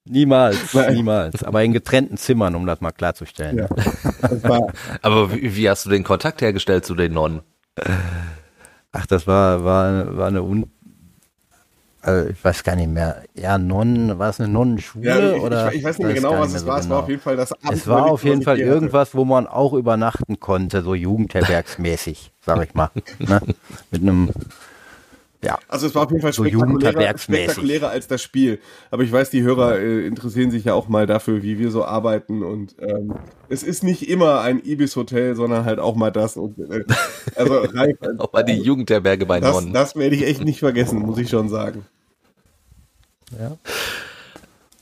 [0.05, 1.43] Niemals, niemals.
[1.43, 3.57] Aber in getrennten Zimmern, um das mal klarzustellen.
[3.57, 3.69] Ja.
[5.03, 7.41] Aber wie, wie, hast du den Kontakt hergestellt zu den Nonnen?
[8.91, 10.71] Ach, das war, war, war eine un
[12.01, 15.69] also ich weiß gar nicht mehr, ja, Nonnen, war es eine Nonnenschule ja, ich, oder?
[15.69, 16.81] Ich, ich, weiß nicht mehr genau, was es war.
[16.81, 19.47] So es war auf jeden Fall das Es war auf jeden Fall irgendwas, wo man
[19.47, 22.89] auch übernachten konnte, so jugendherbergsmäßig, sag ich mal.
[23.19, 23.41] ne?
[23.91, 24.29] Mit einem
[25.41, 25.57] ja.
[25.69, 28.59] Also es war auf jeden Fall so spektakulärer, spektakulärer als das Spiel.
[28.91, 31.85] Aber ich weiß, die Hörer äh, interessieren sich ja auch mal dafür, wie wir so
[31.85, 32.43] arbeiten.
[32.43, 33.15] Und ähm,
[33.47, 36.35] es ist nicht immer ein Ibis-Hotel, sondern halt auch mal das.
[36.35, 36.83] Und, äh,
[37.35, 39.71] also Ralf, auch mal die Jugendherberge bei das, Nonnen.
[39.71, 41.85] Das werde ich echt nicht vergessen, muss ich schon sagen.
[43.39, 43.57] Ja.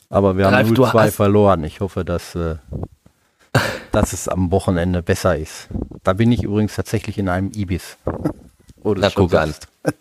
[0.09, 1.63] Aber wir haben 0-2 verloren.
[1.65, 2.55] Ich hoffe, dass, äh,
[3.91, 5.67] dass es am Wochenende besser ist.
[6.03, 7.97] Da bin ich übrigens tatsächlich in einem Ibis.
[8.87, 9.53] Oh, Na, guck an.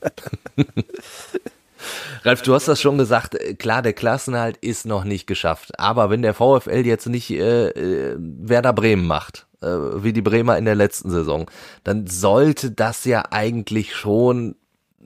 [2.22, 5.76] Ralf, du hast das schon gesagt, äh, klar, der Klassenhalt ist noch nicht geschafft.
[5.80, 10.56] Aber wenn der VfL jetzt nicht äh, äh, Werder Bremen macht, äh, wie die Bremer
[10.56, 11.50] in der letzten Saison,
[11.82, 14.54] dann sollte das ja eigentlich schon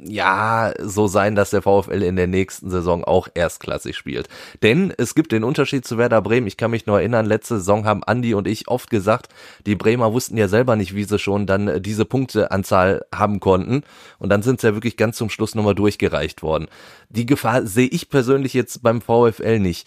[0.03, 4.29] ja, so sein, dass der VfL in der nächsten Saison auch erstklassig spielt.
[4.63, 6.47] Denn es gibt den Unterschied zu Werder Bremen.
[6.47, 9.33] Ich kann mich nur erinnern, letzte Saison haben Andi und ich oft gesagt,
[9.67, 13.83] die Bremer wussten ja selber nicht, wie sie schon dann diese Punkteanzahl haben konnten.
[14.19, 16.69] Und dann sind sie ja wirklich ganz zum Schluss nochmal durchgereicht worden.
[17.11, 19.87] Die Gefahr sehe ich persönlich jetzt beim VfL nicht.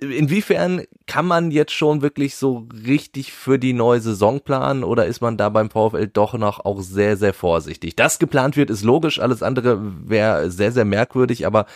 [0.00, 5.20] Inwiefern kann man jetzt schon wirklich so richtig für die neue Saison planen oder ist
[5.20, 7.96] man da beim VfL doch noch auch sehr, sehr vorsichtig?
[7.96, 11.66] Dass geplant wird, ist logisch, alles andere wäre sehr, sehr merkwürdig, aber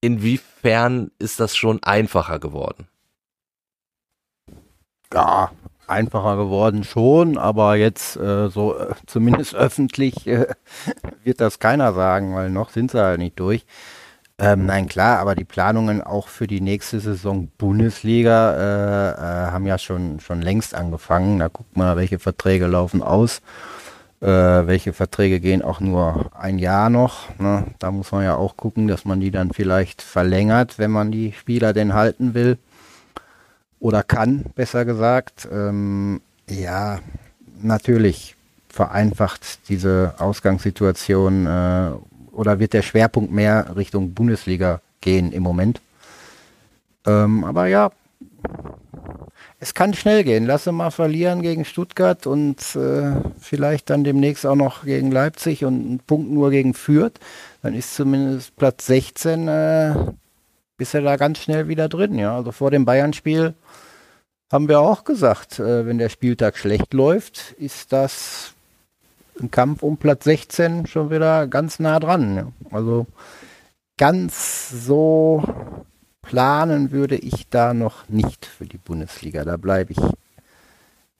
[0.00, 2.86] inwiefern ist das schon einfacher geworden?
[5.12, 5.50] Ja,
[5.86, 10.46] einfacher geworden schon, aber jetzt äh, so äh, zumindest öffentlich äh,
[11.22, 13.64] wird das keiner sagen, weil noch sind sie halt nicht durch.
[14.38, 19.64] Ähm, nein, klar, aber die Planungen auch für die nächste Saison Bundesliga äh, äh, haben
[19.64, 21.38] ja schon, schon längst angefangen.
[21.38, 23.42] Da guckt man, welche Verträge laufen aus,
[24.20, 27.28] äh, welche Verträge gehen auch nur ein Jahr noch.
[27.38, 27.64] Ne?
[27.78, 31.32] Da muss man ja auch gucken, dass man die dann vielleicht verlängert, wenn man die
[31.32, 32.58] Spieler denn halten will.
[33.78, 35.46] Oder kann, besser gesagt.
[35.52, 36.20] Ähm,
[36.50, 36.98] ja,
[37.62, 38.34] natürlich
[38.68, 41.90] vereinfacht diese Ausgangssituation äh,
[42.34, 45.80] oder wird der Schwerpunkt mehr Richtung Bundesliga gehen im Moment.
[47.06, 47.90] Ähm, aber ja,
[49.60, 50.46] es kann schnell gehen.
[50.46, 55.74] Lasse mal verlieren gegen Stuttgart und äh, vielleicht dann demnächst auch noch gegen Leipzig und
[55.74, 57.14] einen Punkt nur gegen Fürth.
[57.62, 59.94] Dann ist zumindest Platz 16, äh,
[60.76, 62.18] bist du da ganz schnell wieder drin.
[62.18, 63.54] Ja, also vor dem Bayern-Spiel
[64.52, 68.53] haben wir auch gesagt, äh, wenn der Spieltag schlecht läuft, ist das
[69.40, 72.52] ein Kampf um Platz 16 schon wieder ganz nah dran.
[72.70, 73.06] Also
[73.96, 75.42] ganz so
[76.22, 79.44] planen würde ich da noch nicht für die Bundesliga.
[79.44, 79.98] Da bleibe ich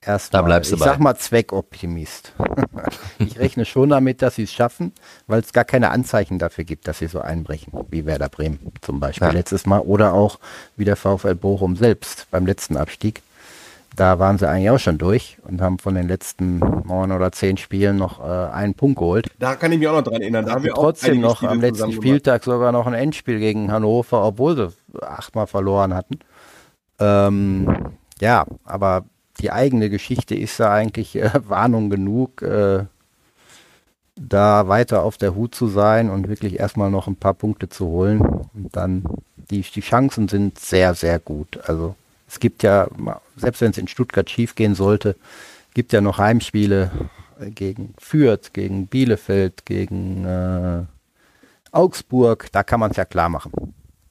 [0.01, 0.87] erstmal, da bleibst du ich bei.
[0.87, 2.33] sag mal Zweckoptimist.
[3.19, 4.93] ich rechne schon damit, dass sie es schaffen,
[5.27, 9.01] weil es gar keine Anzeichen dafür gibt, dass sie so einbrechen, wie Werder Bremen zum
[9.01, 9.33] Beispiel ja.
[9.33, 10.39] letztes Mal oder auch
[10.77, 13.23] wie der VfL Bochum selbst beim letzten Abstieg
[13.97, 17.57] da waren sie eigentlich auch schon durch und haben von den letzten neun oder zehn
[17.57, 19.29] Spielen noch äh, einen Punkt geholt.
[19.39, 20.47] Da kann ich mich auch noch dran erinnern.
[20.47, 24.25] Da haben wir trotzdem noch Spiele am letzten Spieltag sogar noch ein Endspiel gegen Hannover,
[24.25, 26.19] obwohl sie achtmal verloren hatten.
[26.99, 29.05] Ähm, ja, aber
[29.41, 32.85] die eigene Geschichte ist da eigentlich äh, Warnung genug, äh,
[34.17, 37.87] da weiter auf der Hut zu sein und wirklich erstmal noch ein paar Punkte zu
[37.87, 38.21] holen.
[38.21, 39.05] Und dann,
[39.51, 41.59] die, die Chancen sind sehr, sehr gut.
[41.69, 41.97] Also
[42.35, 42.89] es gibt ja,
[43.37, 45.15] selbst wenn es in Stuttgart schiefgehen sollte,
[45.73, 46.91] gibt ja noch Heimspiele
[47.41, 50.83] gegen Fürth, gegen Bielefeld, gegen äh,
[51.71, 52.49] Augsburg.
[52.51, 53.53] Da kann man es ja klar machen.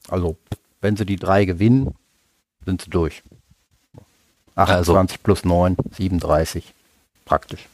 [0.08, 0.38] Also,
[0.80, 1.94] wenn sie die drei gewinnen,
[2.64, 3.22] sind sie durch.
[4.54, 6.72] 28 also, plus 9, 37.
[7.26, 7.68] Praktisch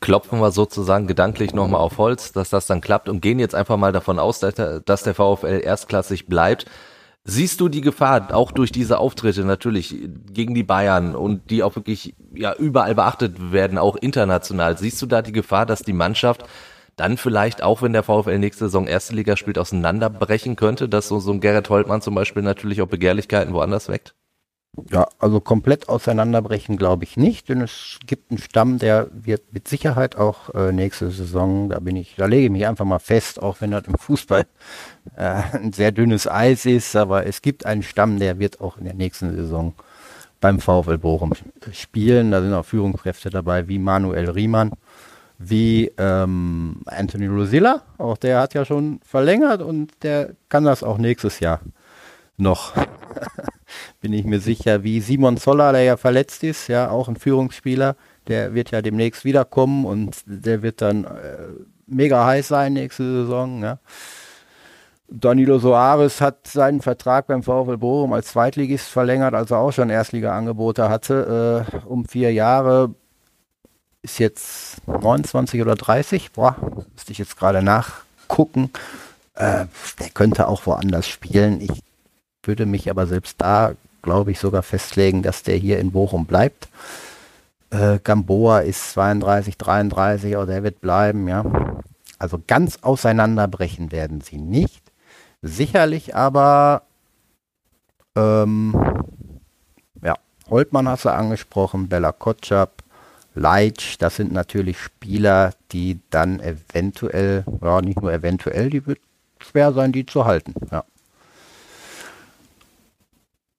[0.00, 3.76] klopfen wir sozusagen gedanklich nochmal auf Holz, dass das dann klappt und gehen jetzt einfach
[3.76, 6.66] mal davon aus, dass der, dass der VfL erstklassig bleibt.
[7.24, 9.94] Siehst du die Gefahr, auch durch diese Auftritte natürlich
[10.32, 15.06] gegen die Bayern und die auch wirklich ja überall beachtet werden, auch international, siehst du
[15.06, 16.44] da die Gefahr, dass die Mannschaft
[16.96, 21.20] dann vielleicht auch, wenn der VfL nächste Saison erste Liga spielt, auseinanderbrechen könnte, dass so,
[21.20, 24.14] so ein Gerrit Holtmann zum Beispiel natürlich auch Begehrlichkeiten woanders weckt?
[24.90, 29.68] Ja, also komplett auseinanderbrechen glaube ich nicht, denn es gibt einen Stamm, der wird mit
[29.68, 33.42] Sicherheit auch äh, nächste Saison, da bin ich, da lege ich mich einfach mal fest,
[33.42, 34.46] auch wenn das im Fußball
[35.16, 38.84] äh, ein sehr dünnes Eis ist, aber es gibt einen Stamm, der wird auch in
[38.84, 39.74] der nächsten Saison
[40.40, 41.34] beim VfL Bochum
[41.72, 42.30] spielen.
[42.30, 44.72] Da sind auch Führungskräfte dabei wie Manuel Riemann,
[45.38, 50.96] wie ähm, Anthony Rosilla, auch der hat ja schon verlängert und der kann das auch
[50.96, 51.60] nächstes Jahr
[52.38, 52.72] noch.
[54.02, 57.96] bin ich mir sicher, wie Simon Zoller, der ja verletzt ist, ja, auch ein Führungsspieler,
[58.26, 61.38] der wird ja demnächst wiederkommen und der wird dann äh,
[61.86, 63.78] mega heiß sein nächste Saison, ja.
[65.08, 69.90] Danilo Soares hat seinen Vertrag beim VfL Bochum als Zweitligist verlängert, als er auch schon
[69.90, 72.94] Erstliga-Angebote hatte, äh, um vier Jahre.
[74.00, 76.56] Ist jetzt 29 oder 30, boah,
[76.94, 78.70] müsste ich jetzt gerade nachgucken.
[79.34, 79.66] Äh,
[80.00, 81.60] der könnte auch woanders spielen.
[81.60, 81.82] Ich
[82.42, 86.68] würde mich aber selbst da, glaube ich, sogar festlegen, dass der hier in Bochum bleibt.
[87.70, 91.44] Äh, Gamboa ist 32, 33, aber der wird bleiben, ja.
[92.18, 94.82] Also ganz auseinanderbrechen werden sie nicht.
[95.40, 96.82] Sicherlich aber,
[98.14, 98.74] ähm,
[100.02, 100.14] ja,
[100.48, 102.82] Holtmann hast du angesprochen, Bella Kotschap,
[103.34, 109.00] Leitsch, das sind natürlich Spieler, die dann eventuell, ja, nicht nur eventuell, die wird
[109.38, 110.84] schwer sein, die zu halten, ja.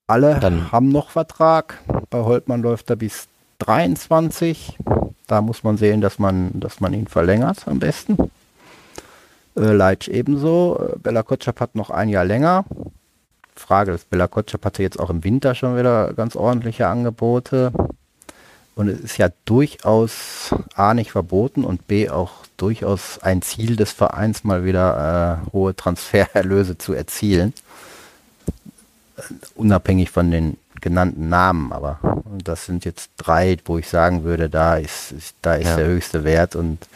[0.06, 0.70] Alle Dann.
[0.70, 1.78] haben noch Vertrag.
[2.10, 3.26] Bei Holtmann läuft er bis
[3.60, 4.76] 23.
[5.26, 8.18] Da muss man sehen, dass man, dass man ihn verlängert am besten.
[9.56, 10.78] Äh, Leitsch ebenso.
[10.78, 12.66] Äh, Bella Kotschap hat noch ein Jahr länger.
[13.56, 17.72] Frage ist, Bella Kotschap hatte jetzt auch im Winter schon wieder ganz ordentliche Angebote.
[18.74, 23.92] Und es ist ja durchaus A nicht verboten und B auch durchaus ein Ziel des
[23.92, 27.54] Vereins, mal wieder äh, hohe Transfererlöse zu erzielen
[29.54, 31.98] unabhängig von den genannten Namen, aber
[32.42, 35.76] das sind jetzt drei, wo ich sagen würde, da ist, ist da ist ja.
[35.76, 36.86] der höchste Wert und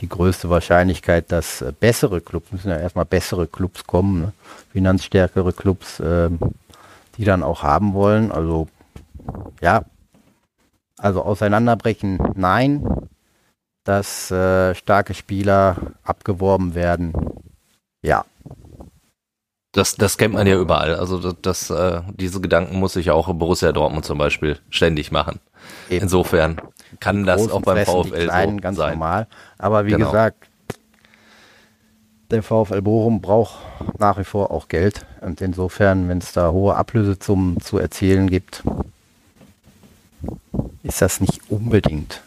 [0.00, 4.32] die größte Wahrscheinlichkeit, dass äh, bessere Clubs, müssen ja erstmal bessere Clubs kommen, ne?
[4.72, 6.30] finanzstärkere Clubs, äh,
[7.16, 8.30] die dann auch haben wollen.
[8.30, 8.68] Also
[9.60, 9.84] ja,
[10.96, 12.84] also auseinanderbrechen, nein.
[13.84, 17.14] Dass äh, starke Spieler abgeworben werden,
[18.02, 18.24] ja.
[19.78, 20.96] Das, das kennt man ja überall.
[20.96, 25.38] Also das, das äh, diese Gedanken muss sich auch Borussia Dortmund zum Beispiel ständig machen.
[25.88, 26.02] Eben.
[26.02, 26.60] Insofern
[26.98, 28.94] kann das auch beim VfL kleinen, so ganz sein.
[28.94, 29.28] normal.
[29.56, 30.06] Aber wie genau.
[30.06, 30.48] gesagt,
[32.32, 33.54] der VfL Bochum braucht
[33.98, 35.06] nach wie vor auch Geld.
[35.20, 38.64] Und insofern, wenn es da hohe Ablösesummen zu erzielen gibt,
[40.82, 42.20] ist das nicht unbedingt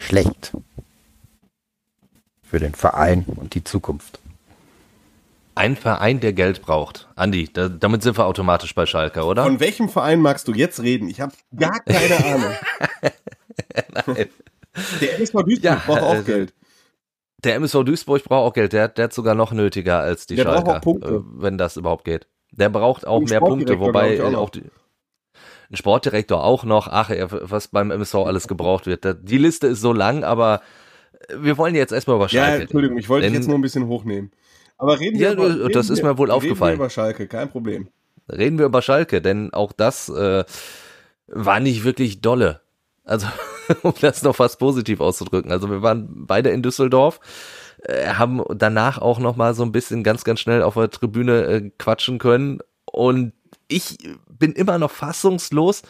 [0.00, 0.56] schlecht
[2.42, 4.18] für den Verein und die Zukunft.
[5.54, 7.08] Ein Verein, der Geld braucht.
[7.14, 9.44] Andi, da, damit sind wir automatisch bei Schalke, oder?
[9.44, 11.08] Von welchem Verein magst du jetzt reden?
[11.08, 12.54] Ich habe gar keine Ahnung.
[14.06, 14.28] Nein.
[15.00, 16.54] Der MSV Duisburg ja, braucht auch äh, Geld.
[17.44, 18.72] Der MSV Duisburg braucht auch Geld.
[18.72, 22.26] Der, der hat sogar noch nötiger als die der Schalke, äh, wenn das überhaupt geht.
[22.52, 24.62] Der braucht auch mehr Punkte, wobei auch, auch die,
[25.70, 26.88] ein Sportdirektor auch noch.
[26.88, 29.06] Ach, was beim MSV alles gebraucht wird.
[29.22, 30.60] Die Liste ist so lang, aber
[31.34, 32.56] wir wollen jetzt erstmal über Schalke.
[32.56, 34.32] Ja, Entschuldigung, ich wollte dich jetzt nur ein bisschen hochnehmen.
[34.82, 36.70] Aber reden wir ja, über, reden das ist mir wohl aufgefallen.
[36.70, 37.86] Reden wir über Schalke, kein Problem.
[38.28, 40.42] Reden wir über Schalke, denn auch das äh,
[41.28, 42.62] war nicht wirklich dolle.
[43.04, 43.28] Also,
[43.82, 45.52] um das noch fast positiv auszudrücken.
[45.52, 47.20] Also, wir waren beide in Düsseldorf,
[47.84, 51.44] äh, haben danach auch noch mal so ein bisschen ganz, ganz schnell auf der Tribüne
[51.44, 52.58] äh, quatschen können.
[52.84, 53.34] Und
[53.68, 55.82] ich bin immer noch fassungslos,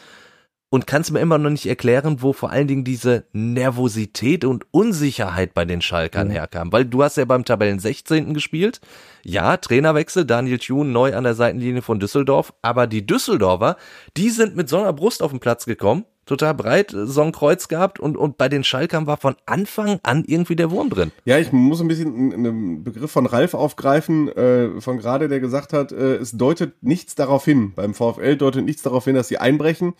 [0.73, 5.53] und kannst mir immer noch nicht erklären, wo vor allen Dingen diese Nervosität und Unsicherheit
[5.53, 6.33] bei den Schalkern mhm.
[6.33, 6.73] herkam.
[6.73, 8.33] Weil du hast ja beim Tabellen 16.
[8.33, 8.81] gespielt.
[9.23, 12.55] Ja, Trainerwechsel, Daniel Thune neu an der Seitenlinie von Düsseldorf.
[12.63, 13.77] Aber die Düsseldorfer,
[14.17, 16.07] die sind mit so einer Brust auf den Platz gekommen.
[16.25, 20.25] Total breit, so ein Kreuz gehabt und, und bei den Schalkern war von Anfang an
[20.27, 21.13] irgendwie der Wurm drin.
[21.27, 25.75] Ja, ich muss ein bisschen einen Begriff von Ralf aufgreifen, äh, von gerade, der gesagt
[25.75, 27.75] hat, äh, es deutet nichts darauf hin.
[27.75, 29.93] Beim VfL deutet nichts darauf hin, dass sie einbrechen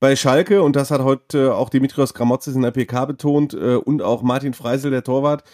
[0.00, 4.02] bei Schalke, und das hat heute auch Dimitrios Gramotzes in der PK betont äh, und
[4.02, 5.44] auch Martin Freisel, der Torwart,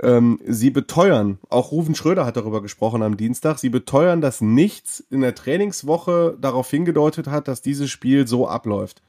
[0.00, 5.00] ähm, sie beteuern, auch Rufen Schröder hat darüber gesprochen am Dienstag, sie beteuern, dass nichts
[5.10, 9.02] in der Trainingswoche darauf hingedeutet hat, dass dieses Spiel so abläuft.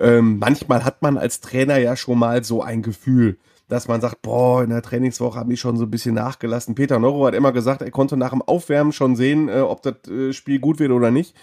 [0.00, 3.36] Ähm, manchmal hat man als Trainer ja schon mal so ein Gefühl,
[3.68, 6.74] dass man sagt, boah, in der Trainingswoche haben die schon so ein bisschen nachgelassen.
[6.74, 9.96] Peter Neuro hat immer gesagt, er konnte nach dem Aufwärmen schon sehen, äh, ob das
[10.08, 11.36] äh, Spiel gut wird oder nicht.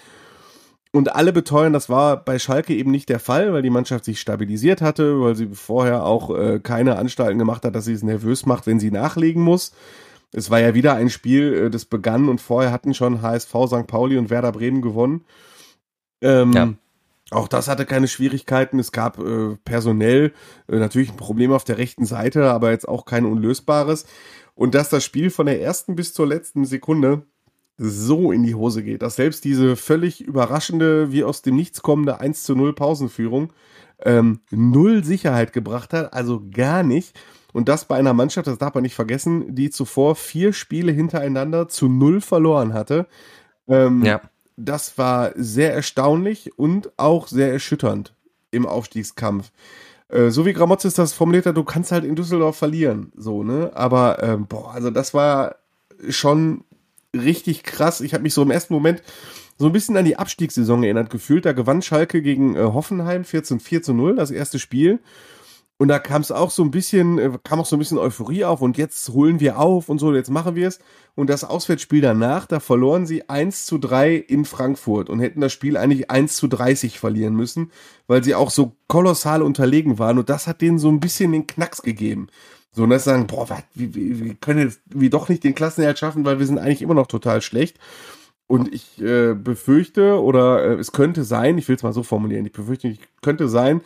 [0.92, 4.20] Und alle beteuern, das war bei Schalke eben nicht der Fall, weil die Mannschaft sich
[4.20, 8.48] stabilisiert hatte, weil sie vorher auch äh, keine Anstalten gemacht hat, dass sie es nervös
[8.48, 9.72] macht, wenn sie nachlegen muss.
[10.32, 13.88] Es war ja wieder ein Spiel, äh, das begann und vorher hatten schon HSV, St.
[13.88, 15.26] Pauli und Werder Bremen gewonnen.
[16.22, 16.74] Ähm, ja.
[17.32, 18.80] Auch das hatte keine Schwierigkeiten.
[18.80, 20.34] Es gab äh, personell
[20.68, 24.06] äh, natürlich ein Problem auf der rechten Seite, aber jetzt auch kein unlösbares.
[24.56, 27.24] Und dass das Spiel von der ersten bis zur letzten Sekunde
[27.80, 32.20] so in die Hose geht, dass selbst diese völlig überraschende, wie aus dem Nichts kommende
[32.20, 33.54] 1 zu 0 Pausenführung
[34.04, 37.18] ähm, null Sicherheit gebracht hat, also gar nicht.
[37.52, 41.68] Und das bei einer Mannschaft, das darf man nicht vergessen, die zuvor vier Spiele hintereinander
[41.68, 43.08] zu null verloren hatte.
[43.68, 44.22] Ähm, ja.
[44.56, 48.14] Das war sehr erstaunlich und auch sehr erschütternd
[48.52, 49.52] im Aufstiegskampf.
[50.10, 53.72] Äh, so wie Gramozis das formuliert hat, du kannst halt in Düsseldorf verlieren, so, ne?
[53.74, 55.56] Aber, ähm, boah, also das war
[56.10, 56.64] schon
[57.16, 58.02] richtig krass.
[58.02, 59.02] Ich habe mich so im ersten Moment
[59.58, 61.46] so ein bisschen an die Abstiegssaison erinnert gefühlt.
[61.46, 65.00] Da gewann Schalke gegen äh, Hoffenheim 14 4 zu 0, das erste Spiel.
[65.82, 68.44] Und da kam es auch so ein bisschen, äh, kam auch so ein bisschen Euphorie
[68.44, 70.80] auf und jetzt holen wir auf und so, jetzt machen wir es.
[71.16, 75.54] Und das Auswärtsspiel danach, da verloren sie 1 zu 3 in Frankfurt und hätten das
[75.54, 77.72] Spiel eigentlich 1 zu 30 verlieren müssen,
[78.08, 80.18] weil sie auch so kolossal unterlegen waren.
[80.20, 82.28] Und das hat denen so ein bisschen den Knacks gegeben.
[82.72, 86.00] So, und das sagen, boah, wat, wir, wir können jetzt wie doch nicht den Klassenerhalt
[86.00, 87.78] schaffen, weil wir sind eigentlich immer noch total schlecht.
[88.48, 92.46] Und ich äh, befürchte, oder äh, es könnte sein, ich will es mal so formulieren,
[92.46, 93.82] ich befürchte, ich könnte sein,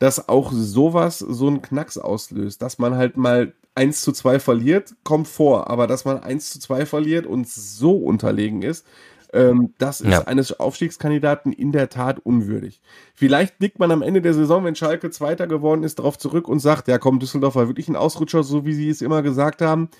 [0.00, 4.96] dass auch sowas so einen Knacks auslöst, dass man halt mal 1 zu 2 verliert,
[5.04, 8.84] kommt vor, aber dass man 1 zu 2 verliert und so unterlegen ist,
[9.32, 10.22] ähm, das ist ja.
[10.22, 12.80] eines Aufstiegskandidaten in der Tat unwürdig.
[13.14, 16.60] Vielleicht blickt man am Ende der Saison, wenn Schalke Zweiter geworden ist, darauf zurück und
[16.60, 19.90] sagt, ja komm, Düsseldorf war wirklich ein Ausrutscher, so wie sie es immer gesagt haben.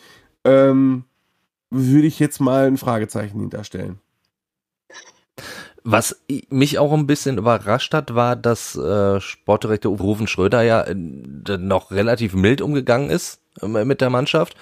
[0.44, 1.04] Ähm,
[1.70, 4.00] würde ich jetzt mal ein Fragezeichen hinterstellen.
[5.84, 10.94] Was mich auch ein bisschen überrascht hat, war, dass äh, Sportdirektor Rufen Schröder ja äh,
[10.94, 14.56] noch relativ mild umgegangen ist äh, mit der Mannschaft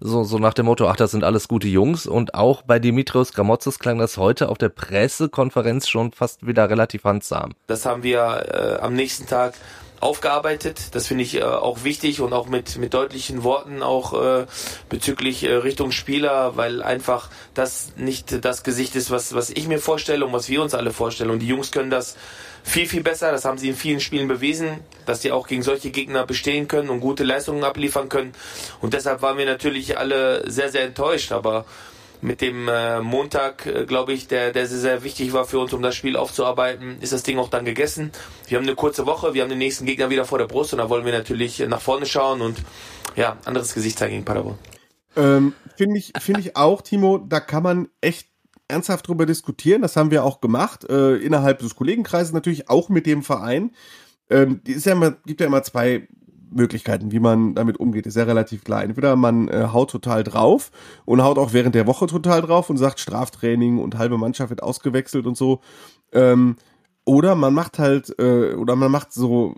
[0.00, 2.06] So, so nach dem Motto, ach, das sind alles gute Jungs.
[2.06, 7.04] Und auch bei Dimitrios Gramotzes klang das heute auf der Pressekonferenz schon fast wieder relativ
[7.04, 7.52] handsam.
[7.66, 9.54] Das haben wir äh, am nächsten Tag
[10.00, 10.94] aufgearbeitet.
[10.94, 14.46] Das finde ich äh, auch wichtig und auch mit, mit deutlichen Worten auch äh,
[14.88, 19.78] bezüglich äh, Richtung Spieler, weil einfach das nicht das Gesicht ist, was, was ich mir
[19.78, 21.30] vorstelle und was wir uns alle vorstellen.
[21.30, 22.16] Und die Jungs können das
[22.62, 23.32] viel, viel besser.
[23.32, 26.90] Das haben sie in vielen Spielen bewiesen, dass sie auch gegen solche Gegner bestehen können
[26.90, 28.32] und gute Leistungen abliefern können.
[28.80, 31.32] Und deshalb waren wir natürlich alle sehr, sehr enttäuscht.
[31.32, 31.64] Aber
[32.22, 35.72] mit dem äh, Montag, äh, glaube ich, der, der sehr, sehr wichtig war für uns,
[35.72, 38.12] um das Spiel aufzuarbeiten, ist das Ding auch dann gegessen.
[38.46, 40.78] Wir haben eine kurze Woche, wir haben den nächsten Gegner wieder vor der Brust und
[40.78, 42.58] da wollen wir natürlich nach vorne schauen und
[43.16, 44.58] ja, anderes Gesicht zeigen gegen Paderborn.
[45.16, 48.29] Ähm, Finde ich, finde ich auch, Timo, da kann man echt
[48.70, 49.82] ernsthaft drüber diskutieren.
[49.82, 53.72] Das haben wir auch gemacht, äh, innerhalb des Kollegenkreises natürlich auch mit dem Verein.
[54.30, 54.94] Ähm, ist ja
[55.26, 56.08] gibt ja immer zwei
[56.50, 58.82] Möglichkeiten, wie man damit umgeht, ist ja relativ klar.
[58.82, 60.70] Entweder man äh, haut total drauf
[61.04, 64.62] und haut auch während der Woche total drauf und sagt Straftraining und halbe Mannschaft wird
[64.62, 65.60] ausgewechselt und so.
[66.12, 66.56] Ähm,
[67.04, 69.54] oder man macht halt, äh, oder man macht so,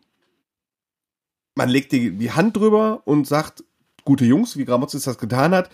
[1.54, 3.64] man legt die, die Hand drüber und sagt,
[4.04, 5.70] gute Jungs, wie Gramozis das getan hat,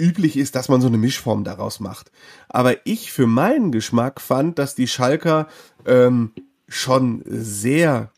[0.00, 2.10] üblich ist, dass man so eine Mischform daraus macht.
[2.48, 5.46] Aber ich für meinen Geschmack fand, dass die Schalker
[5.86, 6.32] ähm,
[6.66, 8.10] schon sehr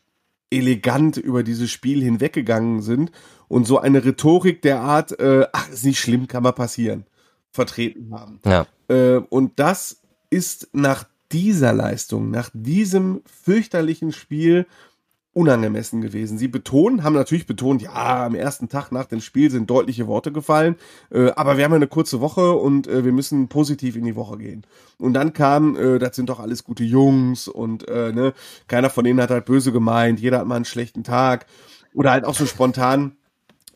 [0.49, 3.11] elegant über dieses Spiel hinweggegangen sind
[3.47, 7.05] und so eine Rhetorik der Art, äh, ach, ist nicht schlimm, kann mal passieren,
[7.51, 8.39] vertreten haben.
[8.45, 8.67] Ja.
[8.87, 14.67] Äh, und das ist nach dieser Leistung, nach diesem fürchterlichen Spiel
[15.33, 16.37] unangemessen gewesen.
[16.37, 20.31] Sie betonen, haben natürlich betont, ja, am ersten Tag nach dem Spiel sind deutliche Worte
[20.31, 20.75] gefallen,
[21.11, 24.15] äh, aber wir haben ja eine kurze Woche und äh, wir müssen positiv in die
[24.15, 24.65] Woche gehen.
[24.99, 28.33] Und dann kam, äh, das sind doch alles gute Jungs und äh, ne,
[28.67, 31.47] keiner von denen hat halt böse gemeint, jeder hat mal einen schlechten Tag.
[31.95, 33.17] Oder halt auch so spontan,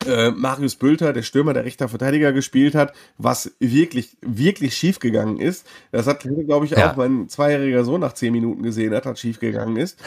[0.06, 5.38] äh, Marius Bülter, der Stürmer, der rechter Verteidiger gespielt hat, was wirklich, wirklich schief gegangen
[5.38, 5.66] ist.
[5.90, 6.90] Das hat, glaube ich, ja.
[6.90, 9.98] auch mein zweijähriger Sohn nach zehn Minuten gesehen hat, hat schief gegangen ist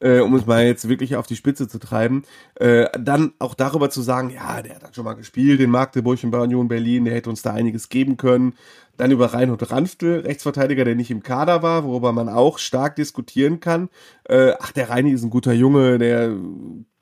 [0.00, 2.24] äh, um es mal jetzt wirklich auf die Spitze zu treiben,
[2.56, 6.30] äh, dann auch darüber zu sagen, ja, der hat schon mal gespielt in Magdeburg und
[6.30, 8.54] bei Union Berlin, der hätte uns da einiges geben können.
[8.96, 13.58] Dann über Reinhold Ranftl, Rechtsverteidiger, der nicht im Kader war, worüber man auch stark diskutieren
[13.58, 13.88] kann.
[14.24, 16.32] Äh, ach, der Reini ist ein guter Junge, der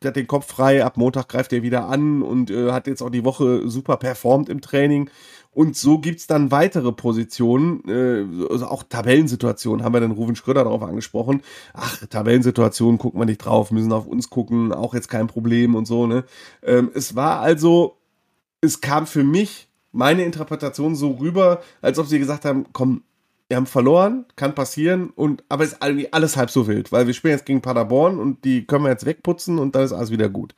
[0.04, 3.10] hat den Kopf frei, ab Montag greift er wieder an und äh, hat jetzt auch
[3.10, 5.10] die Woche super performt im Training.
[5.54, 10.64] Und so gibt's dann weitere Positionen, äh, also auch Tabellensituationen, haben wir den Ruven Schröder
[10.64, 11.42] darauf angesprochen.
[11.74, 15.86] Ach, Tabellensituationen gucken wir nicht drauf, müssen auf uns gucken, auch jetzt kein Problem und
[15.86, 16.24] so, ne?
[16.62, 17.98] Ähm, es war also,
[18.62, 23.02] es kam für mich meine Interpretation so rüber, als ob sie gesagt haben, komm,
[23.52, 27.12] wir haben verloren, kann passieren und aber ist irgendwie alles halb so wild, weil wir
[27.12, 30.30] spielen jetzt gegen Paderborn und die können wir jetzt wegputzen und dann ist alles wieder
[30.30, 30.54] gut.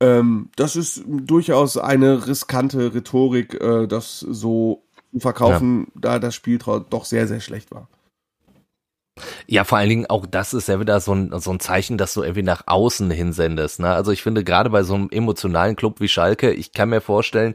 [0.00, 6.00] Ähm, das ist durchaus eine riskante Rhetorik, äh, das so zu verkaufen, ja.
[6.00, 7.90] da das Spiel doch sehr, sehr schlecht war.
[9.46, 12.14] Ja, vor allen Dingen auch das ist ja wieder so ein, so ein Zeichen, dass
[12.14, 13.80] du irgendwie nach außen hinsendest.
[13.80, 13.90] Ne?
[13.90, 17.54] Also ich finde gerade bei so einem emotionalen Club wie Schalke, ich kann mir vorstellen,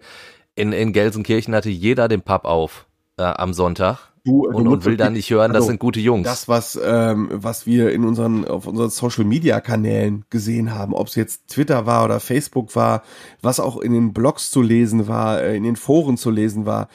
[0.54, 2.86] in, in Gelsenkirchen hatte jeder den Pub auf
[3.18, 6.00] äh, am Sonntag du, und, du und will dann nicht hören, das also, sind gute
[6.00, 6.26] Jungs.
[6.26, 11.08] Das, was, ähm, was wir in unseren, auf unseren Social Media Kanälen gesehen haben, ob
[11.08, 13.04] es jetzt Twitter war oder Facebook war,
[13.42, 16.88] was auch in den Blogs zu lesen war, äh, in den Foren zu lesen war,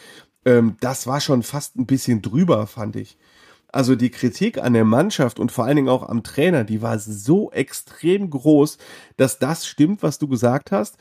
[0.45, 3.19] ähm, das war schon fast ein bisschen drüber, fand ich.
[3.69, 6.99] Also die Kritik an der Mannschaft und vor allen Dingen auch am Trainer, die war
[6.99, 8.79] so extrem groß,
[9.17, 10.97] dass das stimmt, was du gesagt hast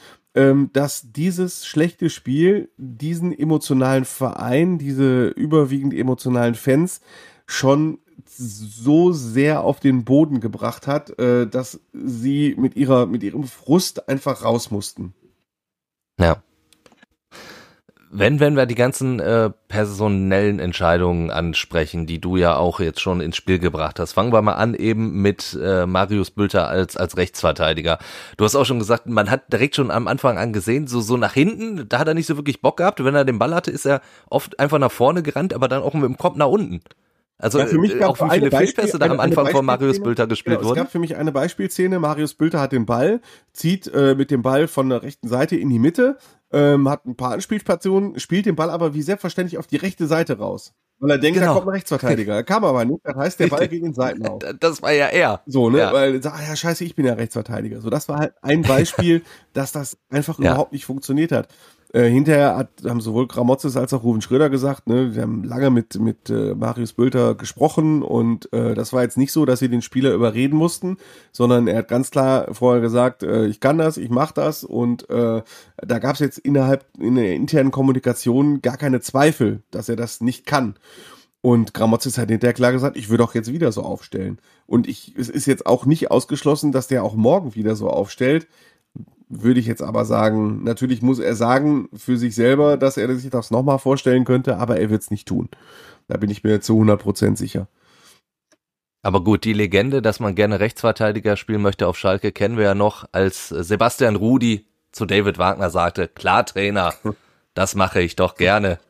[0.73, 7.01] dass dieses schlechte Spiel diesen emotionalen Verein, diese überwiegend emotionalen Fans
[7.45, 13.43] schon so sehr auf den Boden gebracht hat, äh, dass sie mit ihrer mit ihrem
[13.43, 15.13] Frust einfach raus mussten.
[16.19, 16.41] Ja
[18.17, 23.19] wenn, wenn wir die ganzen äh, personellen Entscheidungen ansprechen, die du ja auch jetzt schon
[23.19, 27.17] ins Spiel gebracht hast, fangen wir mal an eben mit äh, Marius Bülter als, als
[27.17, 27.99] Rechtsverteidiger.
[28.37, 31.17] Du hast auch schon gesagt, man hat direkt schon am Anfang an gesehen, so, so
[31.17, 33.03] nach hinten, da hat er nicht so wirklich Bock gehabt.
[33.03, 35.93] Wenn er den Ball hatte, ist er oft einfach nach vorne gerannt, aber dann auch
[35.93, 36.81] mit dem Kopf nach unten.
[37.37, 40.01] Also ja, für mich äh, gab auch wie viele Fehlpässe da am Anfang von Marius
[40.01, 40.79] Bülter gespielt genau, wurden.
[40.79, 41.99] Es gab für mich eine Beispielszene.
[41.99, 43.19] Marius Bülter hat den Ball,
[43.51, 46.17] zieht äh, mit dem Ball von der rechten Seite in die Mitte,
[46.55, 50.37] ähm, hat ein paar Anspielstationen, spielt den Ball aber wie selbstverständlich auf die rechte Seite
[50.39, 50.73] raus.
[50.99, 51.51] Weil er denkt, genau.
[51.51, 52.35] da kommt ein Rechtsverteidiger.
[52.35, 53.01] Er kam aber nicht.
[53.03, 54.41] Das heißt, der Ball ging in Seiten auf.
[54.61, 55.41] Das war ja er.
[55.45, 55.79] So, ne?
[55.79, 55.93] Ja.
[55.93, 57.81] Weil, ah ja, scheiße, ich bin ja Rechtsverteidiger.
[57.81, 59.21] So, das war halt ein Beispiel,
[59.53, 60.51] dass das einfach ja.
[60.51, 61.49] überhaupt nicht funktioniert hat.
[61.95, 65.69] Äh, hinterher hat, haben sowohl Gramozis als auch Ruven Schröder gesagt, ne, wir haben lange
[65.69, 69.69] mit, mit äh, Marius Bülter gesprochen und äh, das war jetzt nicht so, dass sie
[69.69, 70.97] den Spieler überreden mussten,
[71.31, 75.09] sondern er hat ganz klar vorher gesagt, äh, ich kann das, ich mache das und
[75.09, 75.41] äh,
[75.77, 80.19] da gab es jetzt innerhalb in der internen Kommunikation gar keine Zweifel, dass er das
[80.19, 80.75] nicht kann.
[81.39, 84.39] Und Gramozis hat hinterher klar gesagt, ich würde auch jetzt wieder so aufstellen.
[84.65, 88.47] Und ich, es ist jetzt auch nicht ausgeschlossen, dass der auch morgen wieder so aufstellt
[89.29, 93.29] würde ich jetzt aber sagen, natürlich muss er sagen für sich selber, dass er sich
[93.29, 95.49] das nochmal vorstellen könnte, aber er wird es nicht tun.
[96.07, 97.67] Da bin ich mir zu 100% sicher.
[99.01, 102.75] Aber gut, die Legende, dass man gerne Rechtsverteidiger spielen möchte auf Schalke, kennen wir ja
[102.75, 106.93] noch, als Sebastian Rudi zu David Wagner sagte, klar Trainer,
[107.53, 108.79] das mache ich doch gerne.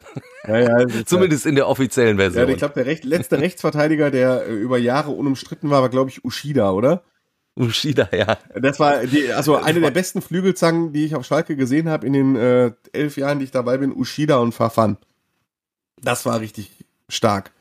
[0.48, 2.48] Ja, ja, Zumindest in der offiziellen Version.
[2.48, 6.12] Ja, ich glaube, der Recht, letzte Rechtsverteidiger, der äh, über Jahre unumstritten war, war, glaube
[6.12, 7.04] ich, Ushida, oder?
[7.56, 8.38] Ushida, ja.
[8.60, 12.14] Das war die, also eine der besten Flügelzangen, die ich auf Schalke gesehen habe in
[12.14, 14.98] den äh, elf Jahren, die ich dabei bin, Ushida und Fafan.
[16.02, 16.72] Das war richtig
[17.08, 17.52] stark.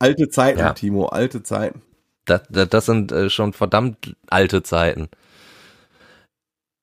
[0.00, 0.72] Alte Zeiten, ja.
[0.72, 1.82] Timo, alte Zeiten.
[2.24, 5.08] Das, das, das sind äh, schon verdammt alte Zeiten.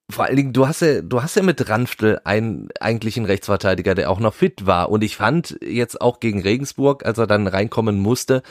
[0.09, 4.11] Vor allen Dingen, du hast ja, du hast ja mit Ranftl einen eigentlichen Rechtsverteidiger, der
[4.11, 4.89] auch noch fit war.
[4.89, 8.43] Und ich fand jetzt auch gegen Regensburg, als er dann reinkommen musste,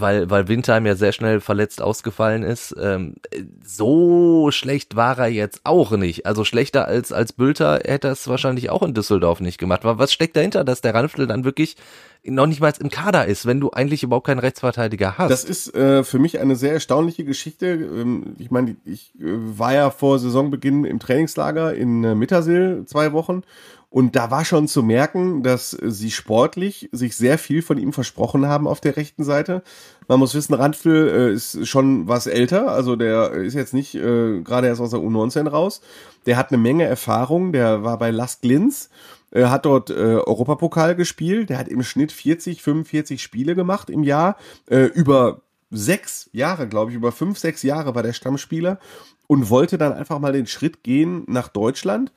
[0.00, 2.74] weil, weil Winterheim ja sehr schnell verletzt ausgefallen ist.
[2.80, 3.16] Ähm,
[3.64, 6.26] so schlecht war er jetzt auch nicht.
[6.26, 9.80] Also schlechter als, als Bülter hätte er es wahrscheinlich auch in Düsseldorf nicht gemacht.
[9.84, 11.76] Was steckt dahinter, dass der Ranftl dann wirklich
[12.24, 15.30] noch nicht mal im Kader ist, wenn du eigentlich überhaupt keinen Rechtsverteidiger hast?
[15.30, 17.66] Das ist äh, für mich eine sehr erstaunliche Geschichte.
[17.66, 23.12] Ähm, ich meine, ich äh, war ja vor Saisonbeginn im Trainingslager in äh, Mittersill zwei
[23.12, 23.42] Wochen
[23.90, 28.46] und da war schon zu merken, dass sie sportlich sich sehr viel von ihm versprochen
[28.46, 29.62] haben auf der rechten Seite.
[30.08, 34.40] Man muss wissen, Randfil äh, ist schon was älter, also der ist jetzt nicht äh,
[34.42, 35.80] gerade erst aus der U19 raus.
[36.26, 38.90] Der hat eine Menge Erfahrung, der war bei Las Glins,
[39.30, 44.02] äh, hat dort äh, Europapokal gespielt, der hat im Schnitt 40, 45 Spiele gemacht im
[44.02, 44.36] Jahr,
[44.68, 48.78] äh, über sechs Jahre, glaube ich, über fünf, sechs Jahre war der Stammspieler
[49.26, 52.12] und wollte dann einfach mal den Schritt gehen nach Deutschland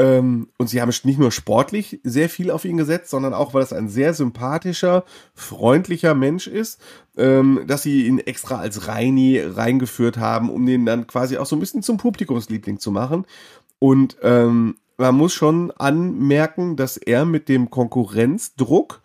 [0.00, 3.72] und sie haben nicht nur sportlich sehr viel auf ihn gesetzt, sondern auch, weil es
[3.72, 6.80] ein sehr sympathischer, freundlicher Mensch ist,
[7.16, 11.54] ähm, dass sie ihn extra als Reini reingeführt haben, um den dann quasi auch so
[11.56, 13.26] ein bisschen zum Publikumsliebling zu machen.
[13.78, 19.02] Und ähm, man muss schon anmerken, dass er mit dem Konkurrenzdruck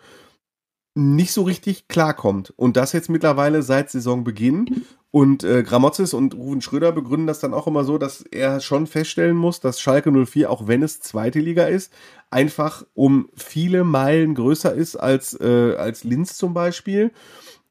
[0.95, 2.53] nicht so richtig klarkommt.
[2.55, 4.85] Und das jetzt mittlerweile seit Saisonbeginn.
[5.11, 8.87] Und äh, Gramozis und Ruven Schröder begründen das dann auch immer so, dass er schon
[8.87, 11.93] feststellen muss, dass Schalke 04, auch wenn es zweite Liga ist,
[12.31, 17.11] einfach um viele Meilen größer ist als, äh, als Linz zum Beispiel.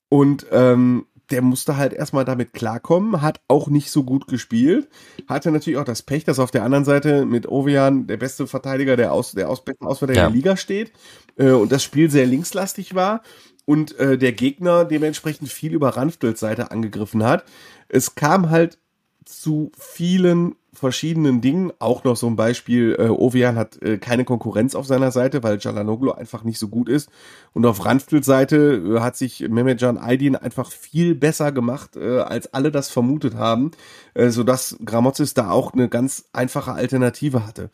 [0.09, 4.89] Und ähm, der musste halt erstmal damit klarkommen, hat auch nicht so gut gespielt,
[5.27, 8.97] hatte natürlich auch das Pech, dass auf der anderen Seite mit Ovejan der beste Verteidiger
[8.97, 10.27] der, aus, der aus, besten Auswärter ja.
[10.27, 10.93] der Liga steht
[11.37, 13.22] äh, und das Spiel sehr linkslastig war
[13.64, 17.45] und äh, der Gegner dementsprechend viel über Ranftels Seite angegriffen hat.
[17.89, 18.78] Es kam halt
[19.24, 21.72] zu vielen verschiedenen Dingen.
[21.78, 25.59] Auch noch so ein Beispiel, äh, Ovejan hat äh, keine Konkurrenz auf seiner Seite, weil
[25.61, 27.09] Jalanoglu einfach nicht so gut ist.
[27.53, 32.53] Und auf Ranftels Seite äh, hat sich Mehmetjan Aydin einfach viel besser gemacht, äh, als
[32.53, 33.70] alle das vermutet haben,
[34.14, 37.70] äh, sodass Gramozis da auch eine ganz einfache Alternative hatte.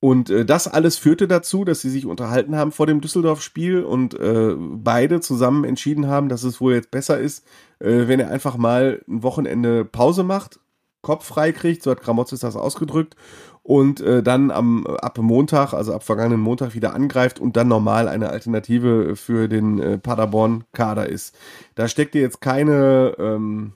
[0.00, 4.14] Und äh, das alles führte dazu, dass sie sich unterhalten haben vor dem Düsseldorf-Spiel und
[4.14, 7.46] äh, beide zusammen entschieden haben, dass es wohl jetzt besser ist,
[7.78, 10.60] äh, wenn er einfach mal ein Wochenende Pause macht,
[11.02, 13.14] Kopf frei kriegt, so hat Gramozis das ausgedrückt,
[13.62, 18.08] und äh, dann am ab Montag, also ab vergangenen Montag wieder angreift und dann normal
[18.08, 21.34] eine Alternative für den äh, Paderborn-Kader ist.
[21.74, 23.72] Da steckte jetzt keine ähm,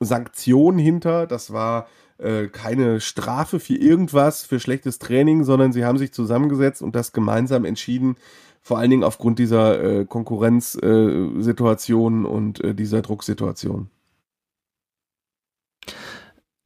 [0.00, 1.86] Sanktion hinter, das war
[2.20, 7.12] äh, keine Strafe für irgendwas, für schlechtes Training, sondern sie haben sich zusammengesetzt und das
[7.12, 8.16] gemeinsam entschieden,
[8.62, 13.88] vor allen Dingen aufgrund dieser äh, Konkurrenzsituation äh, und äh, dieser Drucksituation.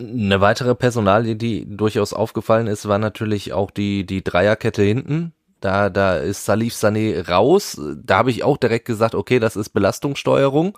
[0.00, 5.32] Eine weitere Personalie, die durchaus aufgefallen ist, war natürlich auch die, die Dreierkette hinten.
[5.61, 7.80] Da, da ist Salif Sané raus.
[8.02, 10.76] Da habe ich auch direkt gesagt, okay, das ist Belastungssteuerung,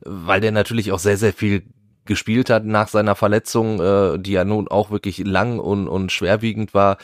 [0.00, 1.64] weil der natürlich auch sehr, sehr viel
[2.04, 6.74] gespielt hat nach seiner Verletzung, äh, die ja nun auch wirklich lang und, und schwerwiegend
[6.74, 6.98] war.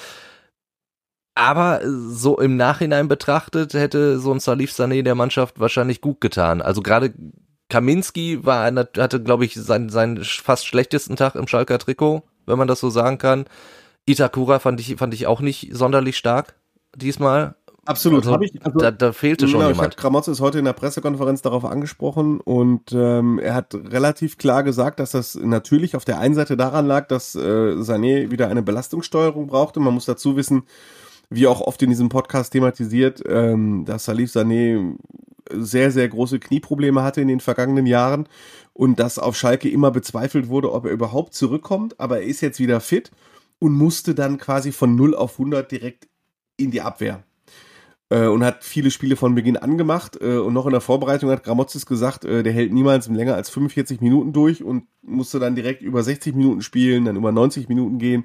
[1.35, 6.61] Aber so im Nachhinein betrachtet hätte so ein Salif Sané der Mannschaft wahrscheinlich gut getan.
[6.61, 7.15] Also gerade
[7.69, 12.67] Kaminski war, hatte, glaube ich, seinen, seinen fast schlechtesten Tag im Schalker Trikot, wenn man
[12.67, 13.45] das so sagen kann.
[14.07, 16.55] Itakura fand ich, fand ich auch nicht sonderlich stark
[16.97, 17.55] diesmal.
[17.89, 19.97] Absolut, also, ich, also, da, da fehlte schon genau, jemand.
[19.97, 25.01] Kramotz ist heute in der Pressekonferenz darauf angesprochen und ähm, er hat relativ klar gesagt,
[25.01, 29.47] dass das natürlich auf der einen Seite daran lag, dass äh, Sané wieder eine Belastungssteuerung
[29.47, 29.81] brauchte.
[29.81, 30.65] Man muss dazu wissen,
[31.31, 34.99] wie auch oft in diesem Podcast thematisiert, ähm, dass Salif Sané
[35.51, 38.29] sehr, sehr große Knieprobleme hatte in den vergangenen Jahren
[38.75, 41.99] und dass auf Schalke immer bezweifelt wurde, ob er überhaupt zurückkommt.
[41.99, 43.11] Aber er ist jetzt wieder fit
[43.59, 46.07] und musste dann quasi von 0 auf 100 direkt
[46.59, 47.25] in die Abwehr.
[48.11, 50.19] Äh, und hat viele Spiele von Beginn an gemacht.
[50.21, 53.51] Äh, und noch in der Vorbereitung hat Gramozis gesagt, äh, der hält niemals länger als
[53.51, 57.99] 45 Minuten durch und musste dann direkt über 60 Minuten spielen, dann über 90 Minuten
[57.99, 58.25] gehen.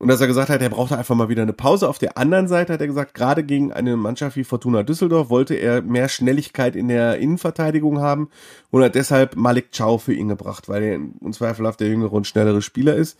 [0.00, 1.88] Und dass er gesagt hat, er brauchte einfach mal wieder eine Pause.
[1.88, 5.54] Auf der anderen Seite hat er gesagt, gerade gegen eine Mannschaft wie Fortuna Düsseldorf wollte
[5.54, 8.30] er mehr Schnelligkeit in der Innenverteidigung haben
[8.70, 12.28] und hat deshalb Malik Chow für ihn gebracht, weil er im Zweifelhaft der jüngere und
[12.28, 13.18] schnellere Spieler ist.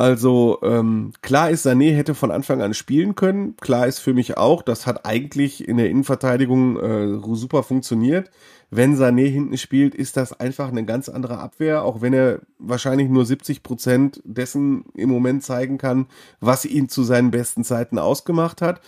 [0.00, 3.54] Also ähm, klar ist, Sané hätte von Anfang an spielen können.
[3.58, 8.30] Klar ist für mich auch, das hat eigentlich in der Innenverteidigung äh, super funktioniert.
[8.70, 13.10] Wenn Sané hinten spielt, ist das einfach eine ganz andere Abwehr, auch wenn er wahrscheinlich
[13.10, 16.06] nur 70 Prozent dessen im Moment zeigen kann,
[16.40, 18.80] was ihn zu seinen besten Zeiten ausgemacht hat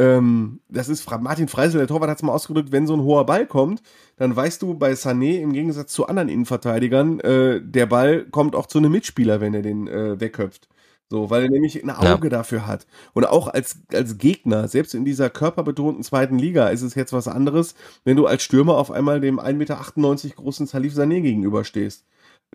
[0.00, 3.26] ähm, das ist Martin Freisel, der Torwart hat es mal ausgedrückt, wenn so ein hoher
[3.26, 3.82] Ball kommt,
[4.16, 8.66] dann weißt du bei Sané im Gegensatz zu anderen Innenverteidigern, äh, der Ball kommt auch
[8.66, 10.68] zu einem Mitspieler, wenn er den äh, wegköpft.
[11.10, 12.30] So, weil er nämlich ein Auge ja.
[12.30, 12.86] dafür hat.
[13.14, 17.26] Und auch als, als Gegner, selbst in dieser körperbetonten zweiten Liga, ist es jetzt was
[17.26, 17.74] anderes,
[18.04, 22.04] wenn du als Stürmer auf einmal dem 1,98 Meter großen Salif Sané gegenüberstehst.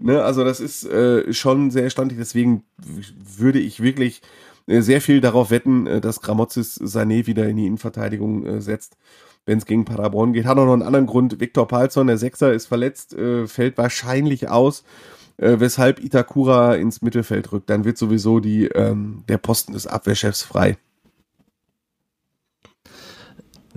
[0.02, 4.22] Ne, also das ist äh, schon sehr standig, deswegen würde ich wirklich
[4.68, 8.98] sehr viel darauf wetten, äh, dass Gramozis Sané wieder in die Innenverteidigung äh, setzt,
[9.46, 10.46] wenn es gegen Paderborn geht.
[10.46, 11.40] Hat auch noch einen anderen Grund.
[11.40, 14.84] Viktor Palzon, der Sechser, ist verletzt, fällt wahrscheinlich aus,
[15.38, 17.70] weshalb Itakura ins Mittelfeld rückt.
[17.70, 20.78] Dann wird sowieso die, ähm, der Posten des Abwehrchefs frei.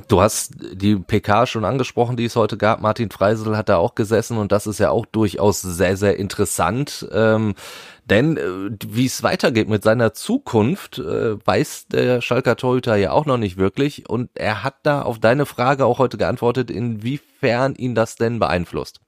[0.07, 2.81] Du hast die PK schon angesprochen, die es heute gab.
[2.81, 7.09] Martin Freisel hat da auch gesessen und das ist ja auch durchaus sehr, sehr interessant.
[7.13, 7.55] Ähm,
[8.05, 13.27] denn äh, wie es weitergeht mit seiner Zukunft, äh, weiß der Schalker Torhüter ja auch
[13.27, 14.09] noch nicht wirklich.
[14.09, 19.01] Und er hat da auf deine Frage auch heute geantwortet, inwiefern ihn das denn beeinflusst.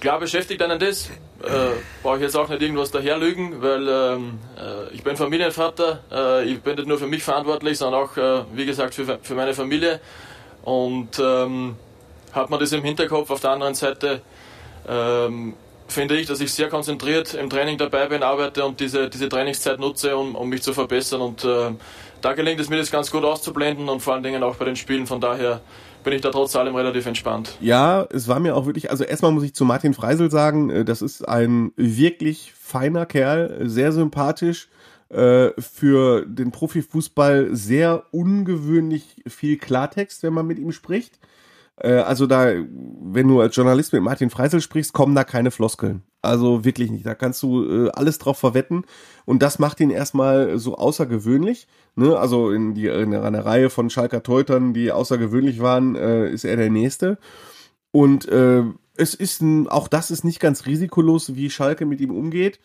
[0.00, 1.10] Klar beschäftigt einen das.
[1.42, 6.00] Äh, brauche ich jetzt auch nicht irgendwas daherlügen, weil ähm, äh, ich bin Familienvater.
[6.10, 9.34] Äh, ich bin nicht nur für mich verantwortlich, sondern auch, äh, wie gesagt, für, für
[9.34, 10.00] meine Familie.
[10.62, 11.76] Und ähm,
[12.32, 13.30] hat man das im Hinterkopf.
[13.30, 14.22] Auf der anderen Seite
[14.88, 15.54] ähm,
[15.88, 19.78] finde ich, dass ich sehr konzentriert im Training dabei bin, arbeite und diese, diese Trainingszeit
[19.80, 21.20] nutze, um, um mich zu verbessern.
[21.20, 21.72] Und äh,
[22.22, 24.76] da gelingt es mir, das ganz gut auszublenden und vor allen Dingen auch bei den
[24.76, 25.06] Spielen.
[25.06, 25.60] Von daher
[26.02, 27.56] bin ich da trotz allem relativ entspannt.
[27.60, 30.84] Ja, es war mir auch wirklich, also erstmal muss ich zu Martin Freisel sagen, äh,
[30.84, 34.68] das ist ein wirklich feiner Kerl, sehr sympathisch,
[35.10, 41.19] äh, für den Profifußball sehr ungewöhnlich viel Klartext, wenn man mit ihm spricht.
[41.80, 42.52] Äh, also da,
[43.02, 46.02] wenn du als Journalist mit Martin Freisel sprichst, kommen da keine Floskeln.
[46.22, 47.06] Also wirklich nicht.
[47.06, 48.84] Da kannst du äh, alles drauf verwetten.
[49.24, 51.66] Und das macht ihn erstmal so außergewöhnlich.
[51.96, 52.18] Ne?
[52.18, 56.56] Also in, die, in einer Reihe von Schalker Teutern, die außergewöhnlich waren, äh, ist er
[56.56, 57.18] der Nächste.
[57.90, 58.62] Und äh,
[58.96, 62.60] es ist auch das ist nicht ganz risikolos, wie Schalke mit ihm umgeht.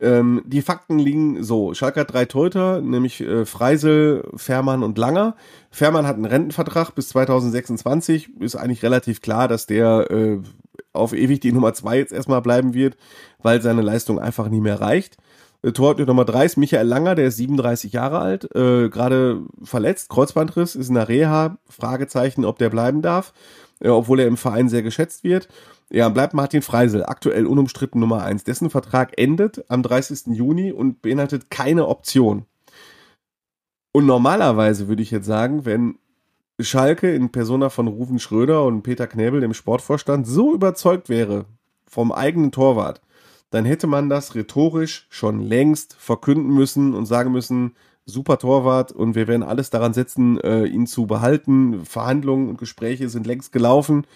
[0.00, 1.72] Ähm, die Fakten liegen so.
[1.74, 5.36] Schalke hat drei Teuter, nämlich äh, Freisel, Fährmann und Langer.
[5.70, 8.40] Fährmann hat einen Rentenvertrag bis 2026.
[8.40, 10.38] Ist eigentlich relativ klar, dass der äh,
[10.92, 12.96] auf ewig die Nummer zwei jetzt erstmal bleiben wird,
[13.42, 15.16] weil seine Leistung einfach nie mehr reicht.
[15.62, 20.10] Äh, Torhüter Nummer drei ist Michael Langer, der ist 37 Jahre alt, äh, gerade verletzt,
[20.10, 23.32] Kreuzbandriss, ist in der Reha, Fragezeichen, ob der bleiben darf,
[23.80, 25.48] obwohl er im Verein sehr geschätzt wird.
[25.90, 28.44] Ja, bleibt Martin Freisel, aktuell unumstritten Nummer eins.
[28.44, 30.34] Dessen Vertrag endet am 30.
[30.36, 32.46] Juni und beinhaltet keine Option.
[33.92, 35.98] Und normalerweise würde ich jetzt sagen, wenn
[36.60, 41.46] Schalke in Persona von Ruven Schröder und Peter Knebel, dem Sportvorstand, so überzeugt wäre
[41.86, 43.00] vom eigenen Torwart,
[43.50, 47.76] dann hätte man das rhetorisch schon längst verkünden müssen und sagen müssen,
[48.06, 51.84] super Torwart und wir werden alles daran setzen, äh, ihn zu behalten.
[51.84, 54.06] Verhandlungen und Gespräche sind längst gelaufen.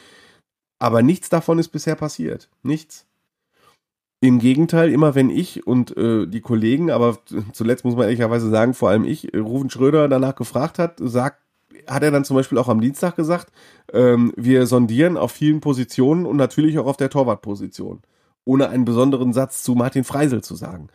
[0.79, 2.49] Aber nichts davon ist bisher passiert.
[2.63, 3.07] Nichts.
[4.21, 7.19] Im Gegenteil, immer wenn ich und äh, die Kollegen, aber
[7.53, 11.41] zuletzt muss man ehrlicherweise sagen, vor allem ich, äh, Rufen Schröder danach gefragt hat, sagt,
[11.87, 13.53] hat er dann zum Beispiel auch am Dienstag gesagt,
[13.93, 18.03] ähm, wir sondieren auf vielen Positionen und natürlich auch auf der Torwartposition,
[18.45, 20.89] ohne einen besonderen Satz zu Martin Freisel zu sagen.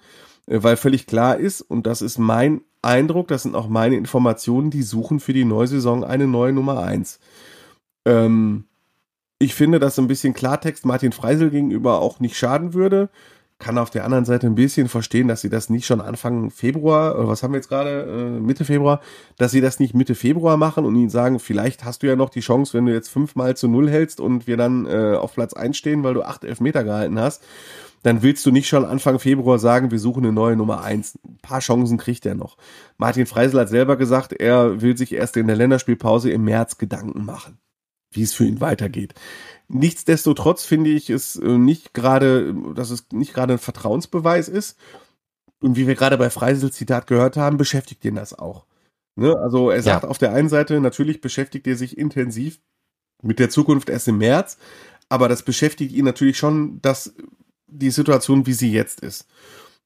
[0.45, 4.69] Äh, weil völlig klar ist, und das ist mein Eindruck, das sind auch meine Informationen,
[4.69, 7.19] die suchen für die neue Saison eine neue Nummer eins.
[8.05, 8.65] Ähm,
[9.39, 13.09] ich finde, dass ein bisschen Klartext Martin Freisel gegenüber auch nicht schaden würde.
[13.59, 17.17] Kann auf der anderen Seite ein bisschen verstehen, dass sie das nicht schon Anfang Februar,
[17.17, 18.99] oder was haben wir jetzt gerade, äh, Mitte Februar,
[19.37, 22.29] dass sie das nicht Mitte Februar machen und ihnen sagen, vielleicht hast du ja noch
[22.29, 25.53] die Chance, wenn du jetzt fünfmal zu null hältst und wir dann äh, auf Platz
[25.53, 27.43] 1 stehen, weil du acht Elfmeter gehalten hast,
[28.03, 31.17] dann willst du nicht schon Anfang Februar sagen, wir suchen eine neue Nummer eins.
[31.25, 32.57] Ein paar Chancen kriegt er noch.
[32.97, 37.25] Martin Freisel hat selber gesagt, er will sich erst in der Länderspielpause im März Gedanken
[37.25, 37.57] machen,
[38.11, 39.13] wie es für ihn weitergeht.
[39.69, 44.77] Nichtsdestotrotz finde ich es äh, nicht gerade, dass es nicht gerade ein Vertrauensbeweis ist.
[45.61, 48.65] Und wie wir gerade bei Freisel Zitat gehört haben, beschäftigt ihn das auch.
[49.15, 49.33] Ne?
[49.37, 50.09] Also er sagt ja.
[50.09, 52.59] auf der einen Seite, natürlich beschäftigt er sich intensiv
[53.21, 54.57] mit der Zukunft erst im März,
[55.07, 57.15] aber das beschäftigt ihn natürlich schon, dass
[57.73, 59.27] die Situation, wie sie jetzt ist.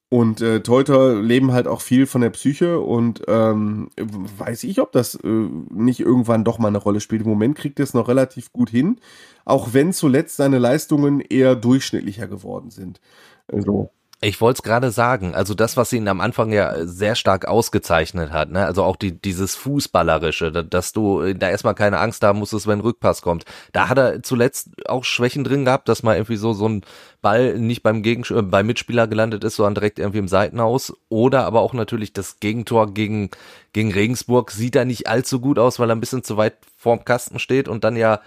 [0.10, 4.94] Und äh, Teuter leben halt auch viel von der Psyche und ähm, weiß ich, ob
[4.94, 7.24] das äh, nicht irgendwann doch mal eine Rolle spielt.
[7.24, 9.02] Im Moment kriegt er es noch relativ gut hin,
[9.44, 13.02] auch wenn zuletzt seine Leistungen eher durchschnittlicher geworden sind.
[13.52, 17.46] Also, ich wollte es gerade sagen, also das, was ihn am Anfang ja sehr stark
[17.48, 18.66] ausgezeichnet hat, ne?
[18.66, 22.82] also auch die, dieses Fußballerische, dass du da erstmal keine Angst haben musstest, wenn ein
[22.82, 23.46] Rückpass kommt.
[23.74, 26.82] Da hat er zuletzt auch Schwächen drin gehabt, dass mal irgendwie so, so ein
[27.22, 30.94] Ball nicht beim, Gegen äh, beim Mitspieler gelandet ist, sondern direkt irgendwie im Seitenhaus.
[31.10, 33.30] Oder aber auch natürlich das Gegentor gegen,
[33.74, 37.06] gegen Regensburg sieht da nicht allzu gut aus, weil er ein bisschen zu weit vorm
[37.06, 38.22] Kasten steht und dann ja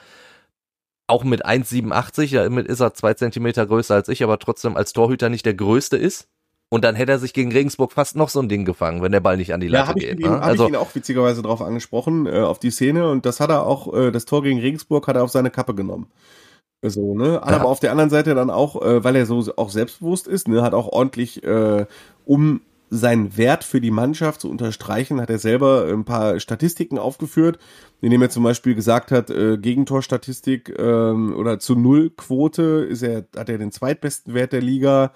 [1.11, 4.93] auch mit 1,87, ja, damit ist er zwei Zentimeter größer als ich, aber trotzdem als
[4.93, 6.29] Torhüter nicht der größte ist.
[6.73, 9.19] Und dann hätte er sich gegen Regensburg fast noch so ein Ding gefangen, wenn der
[9.19, 10.21] Ball nicht an die Latte ja, hab geht.
[10.21, 10.37] Ich ihn, ne?
[10.37, 13.11] Habe also, ich ihn auch witzigerweise drauf angesprochen, äh, auf die Szene.
[13.11, 15.75] Und das hat er auch, äh, das Tor gegen Regensburg hat er auf seine Kappe
[15.75, 16.07] genommen.
[16.83, 17.43] So, ne?
[17.43, 17.63] Aber ja.
[17.65, 20.73] auf der anderen Seite dann auch, äh, weil er so auch selbstbewusst ist, ne, hat
[20.73, 21.87] auch ordentlich, äh,
[22.25, 27.59] um seinen Wert für die Mannschaft zu unterstreichen, hat er selber ein paar Statistiken aufgeführt,
[28.01, 33.49] indem er zum Beispiel gesagt hat, äh, Gegentorstatistik ähm, oder zu Null-Quote ist er, hat
[33.49, 35.13] er den zweitbesten Wert der Liga.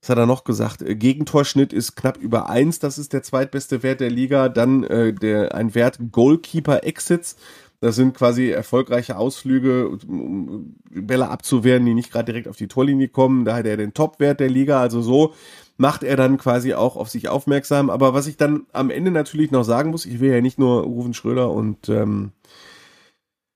[0.00, 0.80] Was hat er noch gesagt?
[0.80, 4.48] Äh, Gegentorschnitt ist knapp über eins, das ist der zweitbeste Wert der Liga.
[4.48, 7.36] Dann äh, der, ein Wert Goalkeeper Exits.
[7.80, 13.08] Das sind quasi erfolgreiche Ausflüge, um Bälle abzuwehren, die nicht gerade direkt auf die Torlinie
[13.08, 13.44] kommen.
[13.44, 14.80] Da hat er den Topwert der Liga.
[14.80, 15.34] Also so
[15.76, 17.90] macht er dann quasi auch auf sich aufmerksam.
[17.90, 20.82] Aber was ich dann am Ende natürlich noch sagen muss, ich will ja nicht nur
[20.82, 22.32] Rufen Schröder und ähm,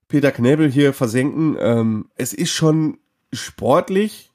[0.09, 1.57] Peter Knebel hier versenken.
[1.61, 2.99] Ähm, es ist schon
[3.33, 4.33] sportlich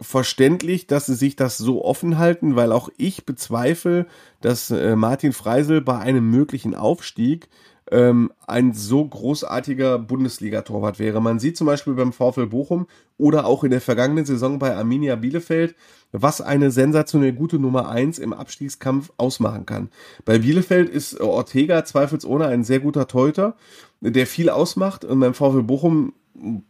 [0.00, 4.06] verständlich, dass sie sich das so offen halten, weil auch ich bezweifle,
[4.40, 7.48] dass äh, Martin Freisel bei einem möglichen Aufstieg
[7.92, 11.20] ähm, ein so großartiger Bundesliga-Torwart wäre.
[11.20, 12.86] Man sieht zum Beispiel beim VfL Bochum
[13.18, 15.76] oder auch in der vergangenen Saison bei Arminia Bielefeld,
[16.10, 19.90] was eine sensationell gute Nummer eins im Abstiegskampf ausmachen kann.
[20.24, 23.56] Bei Bielefeld ist Ortega zweifelsohne ein sehr guter Teuter,
[24.00, 26.14] der viel ausmacht und beim VfL Bochum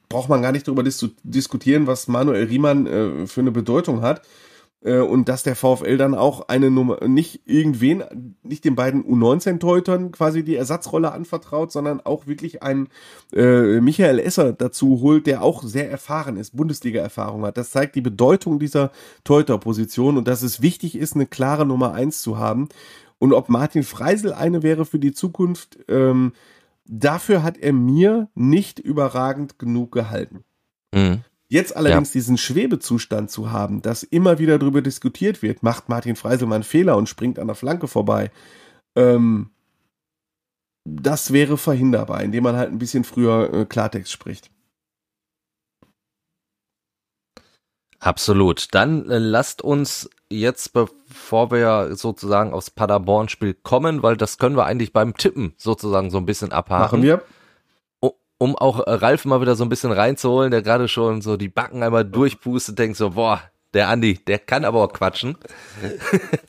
[0.09, 4.23] braucht man gar nicht darüber dis diskutieren, was Manuel Riemann äh, für eine Bedeutung hat.
[4.85, 10.13] Äh, und dass der VfL dann auch eine Nummer, nicht irgendwen, nicht den beiden U19-Teutern
[10.13, 12.89] quasi die Ersatzrolle anvertraut, sondern auch wirklich einen
[13.33, 17.57] äh, Michael Esser dazu holt, der auch sehr erfahren ist, Bundesliga-Erfahrung hat.
[17.57, 18.91] Das zeigt die Bedeutung dieser
[19.25, 22.69] Teuter-Position und dass es wichtig ist, eine klare Nummer eins zu haben.
[23.19, 26.33] Und ob Martin Freisel eine wäre für die Zukunft, ähm,
[26.87, 30.43] dafür hat er mir nicht überragend genug gehalten.
[30.93, 31.21] Mhm.
[31.53, 32.13] Jetzt allerdings ja.
[32.15, 36.97] diesen Schwebezustand zu haben, dass immer wieder darüber diskutiert wird, macht Martin Freiselmann einen Fehler
[36.97, 38.31] und springt an der Flanke vorbei,
[38.97, 39.51] ähm,
[40.89, 44.51] das wäre verhinderbar, indem man halt ein bisschen früher äh, Klartext spricht.
[47.99, 48.69] Absolut.
[48.75, 54.65] Dann äh, lasst uns jetzt, bevor wir sozusagen aufs Paderborn-Spiel kommen, weil das können wir
[54.65, 57.01] eigentlich beim Tippen sozusagen so ein bisschen abhaken.
[57.01, 57.23] Machen wir
[58.43, 61.49] um auch äh, Ralf mal wieder so ein bisschen reinzuholen, der gerade schon so die
[61.49, 63.41] Backen einmal durchpustet, denkt so, boah,
[63.73, 65.37] der Andi, der kann aber auch quatschen.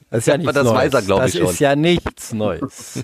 [0.09, 0.93] Das ist ja nichts das Neues.
[0.93, 1.19] Er, schon.
[1.19, 3.03] Das ist ja nichts Neues.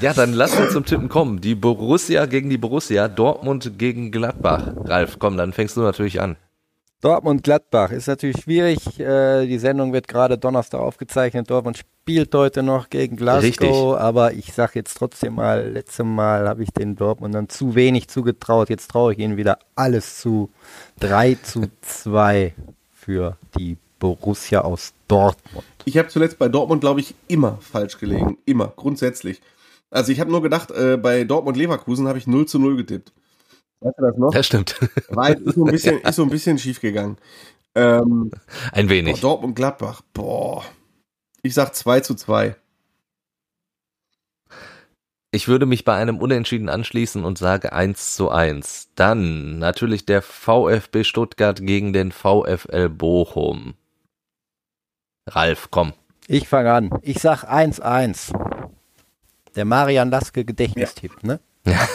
[0.00, 1.40] ja, dann lass uns zum Tippen kommen.
[1.40, 4.74] Die Borussia gegen die Borussia, Dortmund gegen Gladbach.
[4.84, 6.36] Ralf, komm, dann fängst du natürlich an.
[7.04, 8.98] Dortmund-Gladbach ist natürlich schwierig.
[8.98, 11.50] Äh, die Sendung wird gerade Donnerstag aufgezeichnet.
[11.50, 13.70] Dortmund spielt heute noch gegen Glasgow, Richtig.
[13.70, 18.70] aber ich sage jetzt trotzdem mal, letztes Mal habe ich den Dortmundern zu wenig zugetraut.
[18.70, 20.48] Jetzt traue ich ihnen wieder alles zu.
[21.00, 22.54] 3 zu 2
[22.90, 25.66] für die Borussia aus Dortmund.
[25.84, 28.38] Ich habe zuletzt bei Dortmund, glaube ich, immer falsch gelegen.
[28.46, 29.42] Immer, grundsätzlich.
[29.90, 33.12] Also ich habe nur gedacht, äh, bei Dortmund-Leverkusen habe ich 0 zu 0 getippt.
[33.84, 34.30] Weißt du das noch?
[34.32, 34.80] Das stimmt.
[35.10, 37.18] War, ist, so ein bisschen, ist so ein bisschen schief gegangen.
[37.74, 38.30] Ähm,
[38.72, 39.20] ein wenig.
[39.20, 40.00] Boah, Dortmund Gladbach.
[40.14, 40.64] Boah.
[41.42, 42.56] Ich sag 2 zu 2.
[45.32, 48.92] Ich würde mich bei einem Unentschieden anschließen und sage 1 zu 1.
[48.94, 53.74] Dann natürlich der VfB Stuttgart gegen den VfL Bochum.
[55.28, 55.92] Ralf, komm.
[56.26, 56.90] Ich fange an.
[57.02, 58.32] Ich sag 1-1.
[59.56, 61.28] Der Marian Laske Gedächtnistipp, ja.
[61.32, 61.40] ne?
[61.66, 61.88] Ja.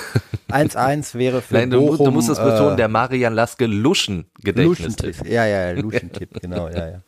[0.49, 1.97] 1-1 wäre für Nein, Bochum.
[1.97, 5.07] Du, du musst es betonen, äh, der Marian Laske Luschen-Gedächtnistipp.
[5.07, 5.31] Luschentipp.
[5.31, 7.01] Ja, ja, ja, Luschentipp, genau, ja, ja.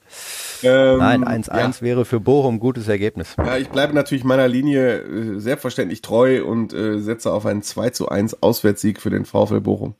[0.63, 1.81] Ähm, Nein, 1-1 ja.
[1.81, 3.35] wäre für Bochum gutes Ergebnis.
[3.37, 7.89] Ja, ich bleibe natürlich meiner Linie äh, selbstverständlich treu und äh, setze auf einen 2
[7.89, 9.95] zu 1 Auswärtssieg für den VfL Bochum.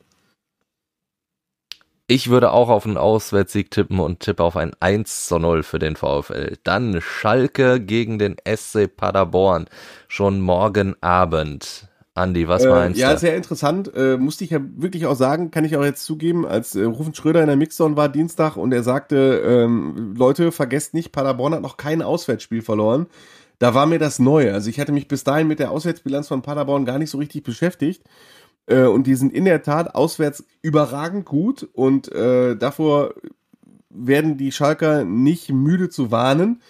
[2.08, 5.78] Ich würde auch auf einen Auswärtssieg tippen und tippe auf ein 1 zu 0 für
[5.78, 6.58] den VfL.
[6.62, 9.66] Dann Schalke gegen den SC Paderborn.
[10.08, 11.88] Schon morgen Abend.
[12.14, 13.16] Andi, was Äh, meinst ja, du?
[13.16, 13.90] sehr interessant.
[13.94, 17.14] Äh, musste ich ja wirklich auch sagen, kann ich auch jetzt zugeben, als äh, Rufen
[17.14, 21.62] Schröder in der Mixzone war Dienstag und er sagte, ähm, Leute, vergesst nicht, Paderborn hat
[21.62, 23.06] noch kein Auswärtsspiel verloren.
[23.58, 24.52] Da war mir das neu.
[24.52, 27.44] Also ich hatte mich bis dahin mit der Auswärtsbilanz von Paderborn gar nicht so richtig
[27.44, 28.02] beschäftigt.
[28.66, 33.14] Äh, und die sind in der Tat auswärts überragend gut und äh, davor
[33.88, 36.60] werden die Schalker nicht müde zu warnen.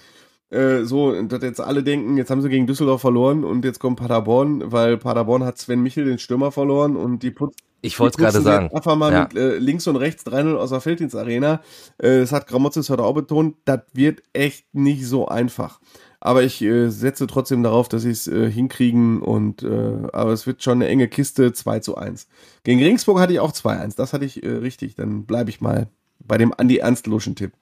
[0.53, 3.99] Äh, so, dass jetzt alle denken, jetzt haben sie gegen Düsseldorf verloren und jetzt kommt
[3.99, 8.33] Paderborn, weil Paderborn hat Sven Michel, den Stürmer, verloren und die putzt Ich wollte es
[8.33, 8.71] gerade sagen.
[8.71, 9.23] Einfach mal Ja.
[9.23, 11.63] mit äh, links und rechts 3-0 aus der Felddienstarena.
[11.99, 13.57] Äh, das hat Gramotzes heute auch betont.
[13.65, 15.81] Das wird echt nicht so einfach.
[16.21, 20.47] Aber ich äh, setze trotzdem darauf, dass sie es äh, hinkriegen und äh, aber es
[20.47, 22.29] wird schon eine enge Kiste 2 zu 1.
[22.63, 23.97] Gegen Ringsburg hatte ich auch 2-1.
[23.97, 24.95] Das hatte ich äh, richtig.
[24.95, 25.89] Dann bleibe ich mal
[26.21, 27.53] bei dem Andi Ernst Luschen-Tipp.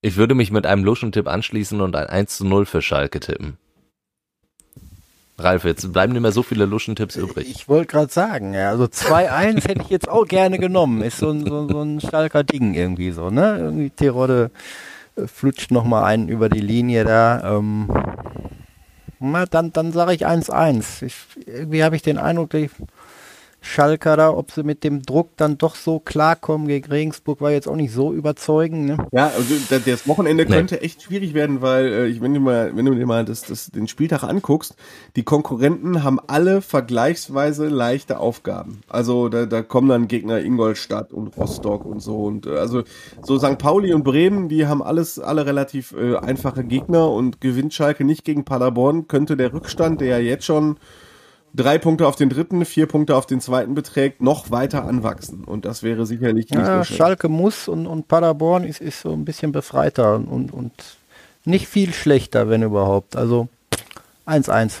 [0.00, 3.56] Ich würde mich mit einem Luschen-Tipp anschließen und ein 1 zu 0 für Schalke tippen.
[5.40, 7.48] Ralf, jetzt bleiben nicht mehr so viele Luschen-Tipps übrig.
[7.48, 11.02] Ich wollte gerade sagen, ja, also 2-1 hätte ich jetzt auch gerne genommen.
[11.02, 13.56] Ist so ein, so, so ein starker Ding irgendwie so, ne?
[13.58, 14.50] Irgendwie Terodde
[15.16, 17.56] äh, flutscht nochmal einen über die Linie da.
[17.56, 17.88] Ähm,
[19.20, 21.02] na, dann dann sage ich 1-1.
[21.04, 22.68] Ich- Irgendwie habe ich den Eindruck, die
[23.60, 27.66] Schalker da, ob sie mit dem Druck dann doch so klarkommen gegen Regensburg, war jetzt
[27.68, 28.86] auch nicht so überzeugend.
[28.86, 28.96] Ne?
[29.12, 30.50] Ja, also da- das Wochenende Nee.
[30.52, 33.42] könnte echt schwierig werden, weil äh, ich, wenn du mal, wenn du dir mal das,
[33.42, 34.76] das, den Spieltag anguckst,
[35.16, 38.80] die Konkurrenten haben alle vergleichsweise leichte Aufgaben.
[38.88, 42.82] Also da, da kommen dann Gegner Ingolstadt und Rostock und so und äh, also
[43.22, 43.58] so St.
[43.58, 48.24] Pauli und Bremen, die haben alles alle relativ äh, einfache Gegner und gewinnt Schalke nicht
[48.24, 50.76] gegen Paderborn, könnte der Rückstand, der ja jetzt schon
[51.58, 55.64] drei Punkte auf den dritten, vier Punkte auf den zweiten beträgt, noch weiter anwachsen und
[55.64, 56.96] das wäre sicherlich nicht Ja, so schön.
[56.96, 60.72] Schalke muss und, und Paderborn ist, ist so ein bisschen befreiter und, und
[61.44, 63.16] nicht viel schlechter, wenn überhaupt.
[63.16, 63.48] Also
[64.26, 64.80] 1-1.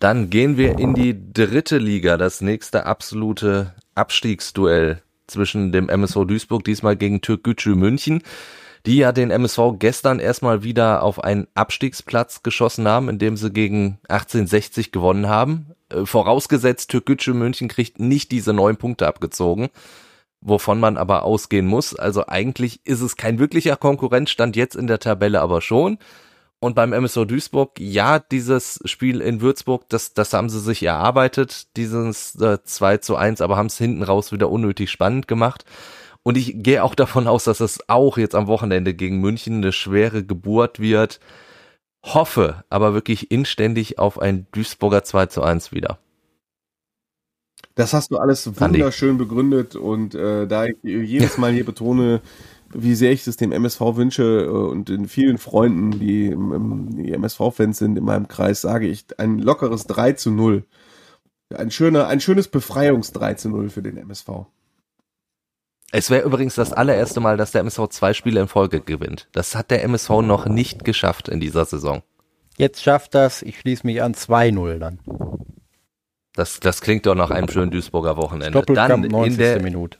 [0.00, 6.64] Dann gehen wir in die dritte Liga, das nächste absolute Abstiegsduell zwischen dem MSV Duisburg,
[6.64, 8.22] diesmal gegen Türkgücü München,
[8.86, 13.98] die ja den MSV gestern erstmal wieder auf einen Abstiegsplatz geschossen haben, indem sie gegen
[14.08, 15.72] 1860 gewonnen haben.
[15.90, 19.68] Äh, Vorausgesetzt, Türkgücü München kriegt nicht diese neun Punkte abgezogen,
[20.40, 21.96] wovon man aber ausgehen muss.
[21.96, 25.98] Also eigentlich ist es kein wirklicher Konkurrent, stand jetzt in der Tabelle aber schon.
[26.58, 31.76] Und beim MSV Duisburg, ja, dieses Spiel in Würzburg, das, das haben sie sich erarbeitet,
[31.76, 35.64] dieses äh, 2 zu 1, aber haben es hinten raus wieder unnötig spannend gemacht.
[36.26, 39.70] Und ich gehe auch davon aus, dass es auch jetzt am Wochenende gegen München eine
[39.70, 41.20] schwere Geburt wird.
[42.02, 46.00] Hoffe aber wirklich inständig auf ein Duisburger 2 zu 1 wieder.
[47.76, 52.20] Das hast du alles wunderschön begründet und äh, da ich jedes Mal hier betone,
[52.74, 56.34] wie sehr ich es dem MSV wünsche äh, und den vielen Freunden, die,
[56.96, 60.64] die MSV-Fans sind in meinem Kreis, sage ich ein lockeres 3 zu 0.
[61.54, 64.46] Ein, schöner, ein schönes Befreiungs 3 zu 0 für den MSV.
[65.92, 69.28] Es wäre übrigens das allererste Mal, dass der MSV zwei Spiele in Folge gewinnt.
[69.32, 72.02] Das hat der MSV noch nicht geschafft in dieser Saison.
[72.56, 74.98] Jetzt schafft das, ich schließe mich an 2-0 dann.
[76.34, 78.62] Das, das klingt doch nach einem schönen Duisburger Wochenende.
[78.62, 79.38] Dann in 90.
[79.38, 79.98] der, Minute.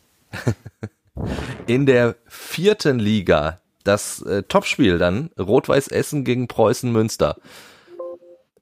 [1.66, 7.37] in der vierten Liga das äh, Topspiel dann Rot-Weiß Essen gegen Preußen Münster.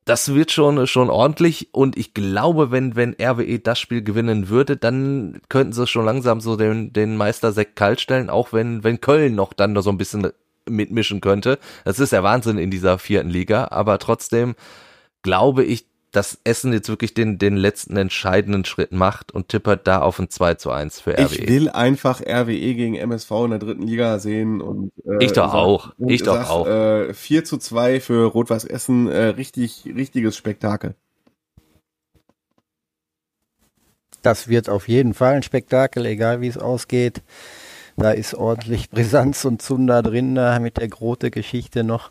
[0.04, 4.76] Das wird schon schon ordentlich und ich glaube, wenn wenn RWE das Spiel gewinnen würde,
[4.76, 9.00] dann könnten sie schon langsam so den den Meister Sekt kalt stellen, auch wenn wenn
[9.00, 10.30] Köln noch dann noch so ein bisschen
[10.68, 11.58] mitmischen könnte.
[11.84, 14.54] Das ist der Wahnsinn in dieser vierten Liga, aber trotzdem
[15.22, 15.86] glaube ich,
[16.16, 20.30] dass Essen jetzt wirklich den den letzten entscheidenden Schritt macht und tippert da auf ein
[20.30, 21.22] 2 zu 1 für RWE.
[21.24, 25.46] Ich will einfach RWE gegen MSV in der dritten Liga sehen und äh, Ich doch
[25.52, 25.92] sag- auch.
[26.06, 26.66] Ich doch sag, auch.
[26.66, 30.94] Äh, 4 zu 2 für Rot-Weiß Essen, äh, richtig, richtiges Spektakel.
[34.22, 37.22] Das wird auf jeden Fall ein Spektakel, egal wie es ausgeht.
[37.96, 42.10] Da ist ordentlich Brisanz und Zunder drin, da mit der Grote-Geschichte noch.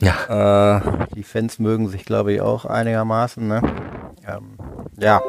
[0.00, 0.76] Ja.
[0.76, 3.46] Äh, die Fans mögen sich, glaube ich, auch einigermaßen.
[3.46, 3.62] Ne?
[4.26, 4.56] Ähm,
[4.96, 5.20] ja,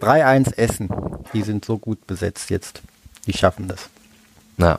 [0.00, 0.88] 3-1 Essen.
[1.32, 2.82] Die sind so gut besetzt jetzt.
[3.26, 3.88] Die schaffen das.
[4.56, 4.78] Ja.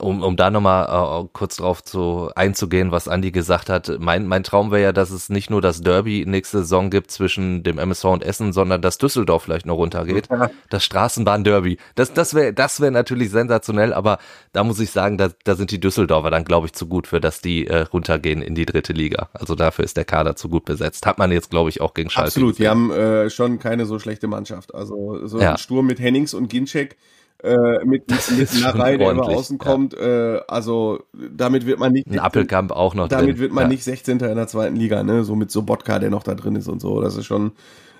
[0.00, 4.42] Um, um da nochmal äh, kurz drauf zu einzugehen, was Andi gesagt hat, mein, mein
[4.42, 8.04] Traum wäre ja, dass es nicht nur das Derby nächste Saison gibt zwischen dem MSV
[8.06, 10.28] und Essen, sondern dass Düsseldorf vielleicht noch runtergeht.
[10.68, 11.78] Das Straßenbahn-Derby.
[11.94, 14.18] Das, das wäre das wäre natürlich sensationell, aber
[14.52, 17.20] da muss ich sagen, da, da sind die Düsseldorfer dann, glaube ich, zu gut für,
[17.20, 19.28] dass die äh, runtergehen in die dritte Liga.
[19.32, 21.06] Also dafür ist der Kader zu gut besetzt.
[21.06, 22.28] Hat man jetzt, glaube ich, auch gegen Schalke.
[22.28, 24.74] Absolut, die haben äh, schon keine so schlechte Mannschaft.
[24.74, 25.52] Also so ja.
[25.52, 26.96] ein Sturm mit Hennings und Ginczek
[27.42, 29.64] äh, mit, mit Narei, der über außen ja.
[29.64, 29.94] kommt.
[29.94, 32.06] Äh, also damit wird man nicht.
[32.06, 33.08] Ein Appelkamp auch noch.
[33.08, 33.38] Damit drin.
[33.38, 33.68] wird man ja.
[33.68, 34.20] nicht 16.
[34.20, 35.24] in der zweiten Liga, ne?
[35.24, 37.00] So mit Sobotka, der noch da drin ist und so.
[37.00, 37.52] Das ist schon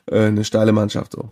[0.07, 1.31] äh, eine steile Mannschaft so.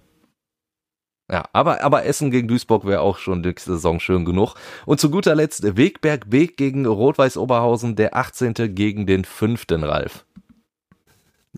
[1.30, 4.54] Ja, aber, aber Essen gegen Duisburg wäre auch schon nächste Saison schön genug.
[4.86, 8.74] Und zu guter Letzt Wegberg Beek gegen Rot-Weiß Oberhausen, der 18.
[8.74, 9.66] gegen den 5.
[9.70, 10.24] Ralf.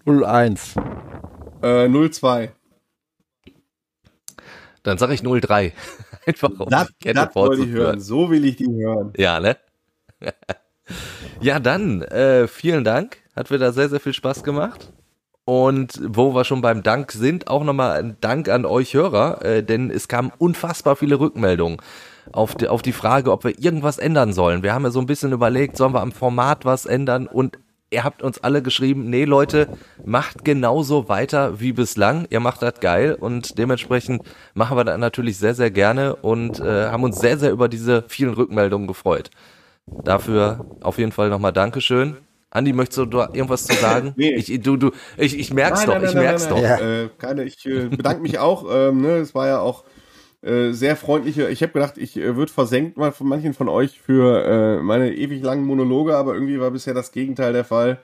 [0.04, 0.76] 0-1.
[1.62, 2.48] Äh, 0-2.
[4.82, 5.72] Dann sage ich 0-3.
[6.26, 8.00] Einfach um das, die Kette das wollte ich hören.
[8.00, 9.12] So will ich die hören.
[9.16, 9.56] Ja, ne?
[11.40, 13.18] ja, dann, äh, vielen Dank.
[13.34, 14.92] Hat wieder sehr, sehr viel Spaß gemacht.
[15.44, 19.62] Und wo wir schon beim Dank sind, auch nochmal ein Dank an euch Hörer, äh,
[19.64, 21.78] denn es kamen unfassbar viele Rückmeldungen
[22.32, 24.62] auf die, auf die Frage, ob wir irgendwas ändern sollen.
[24.62, 27.58] Wir haben ja so ein bisschen überlegt, sollen wir am Format was ändern und
[27.90, 29.68] ihr habt uns alle geschrieben, nee Leute,
[30.04, 34.22] macht genauso weiter wie bislang, ihr macht das geil und dementsprechend
[34.54, 38.04] machen wir das natürlich sehr, sehr gerne und äh, haben uns sehr, sehr über diese
[38.08, 39.30] vielen Rückmeldungen gefreut.
[39.86, 42.16] Dafür auf jeden Fall nochmal Dankeschön.
[42.50, 44.12] Andi, möchtest du da irgendwas zu sagen?
[44.16, 44.34] nee.
[44.34, 46.60] Ich, du, du, ich, ich merk's nein, doch, nein, ich nein, merk's doch.
[46.60, 46.78] Ja.
[46.78, 48.66] Äh, keine, ich äh, bedanke mich auch.
[48.70, 49.84] Ähm, ne, es war ja auch
[50.42, 51.48] äh, sehr freundliche.
[51.50, 54.44] Ich habe gedacht, ich äh, würde versenkt mal von manchen von euch für
[54.78, 58.00] äh, meine ewig langen Monologe, aber irgendwie war bisher das Gegenteil der Fall.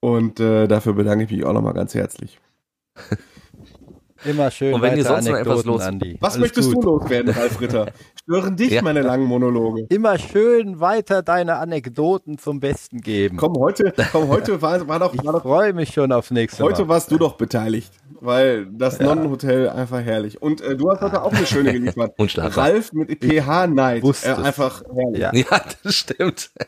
[0.00, 2.40] Und äh, dafür bedanke ich mich auch nochmal ganz herzlich.
[4.24, 4.74] Immer schön.
[4.74, 5.82] Und wenn ihr sonst noch etwas los.
[5.82, 6.16] Andi.
[6.20, 6.84] Was Alles möchtest gut.
[6.84, 7.86] du loswerden, Ralf Ritter?
[8.20, 8.82] Stören dich ja.
[8.82, 9.86] meine langen Monologe.
[9.88, 13.36] Immer schön weiter deine Anekdoten zum Besten geben.
[13.36, 15.14] Komm, heute, komm, heute war, war doch.
[15.14, 16.70] Ich freue mich schon aufs nächste Mal.
[16.70, 19.06] Heute warst du doch beteiligt, weil das ja.
[19.06, 20.42] Nonnenhotel einfach herrlich.
[20.42, 22.14] Und äh, du hast heute auch eine schöne geliefert.
[22.18, 22.64] Unschlagbar.
[22.64, 24.04] Ralf mit PH Night.
[24.24, 25.20] Äh, einfach herrlich.
[25.20, 26.50] Ja, ja das stimmt.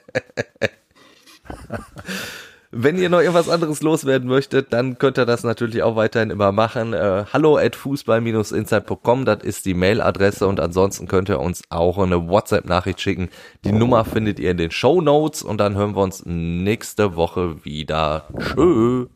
[2.73, 6.53] Wenn ihr noch irgendwas anderes loswerden möchtet, dann könnt ihr das natürlich auch weiterhin immer
[6.53, 6.93] machen.
[6.93, 12.29] Äh, hallo at fußball-insight.com, das ist die Mailadresse und ansonsten könnt ihr uns auch eine
[12.29, 13.29] WhatsApp-Nachricht schicken.
[13.65, 17.65] Die Nummer findet ihr in den Show Notes und dann hören wir uns nächste Woche
[17.65, 18.29] wieder.
[18.39, 19.07] Tschö.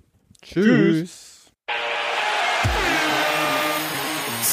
[0.43, 1.53] Tschüss.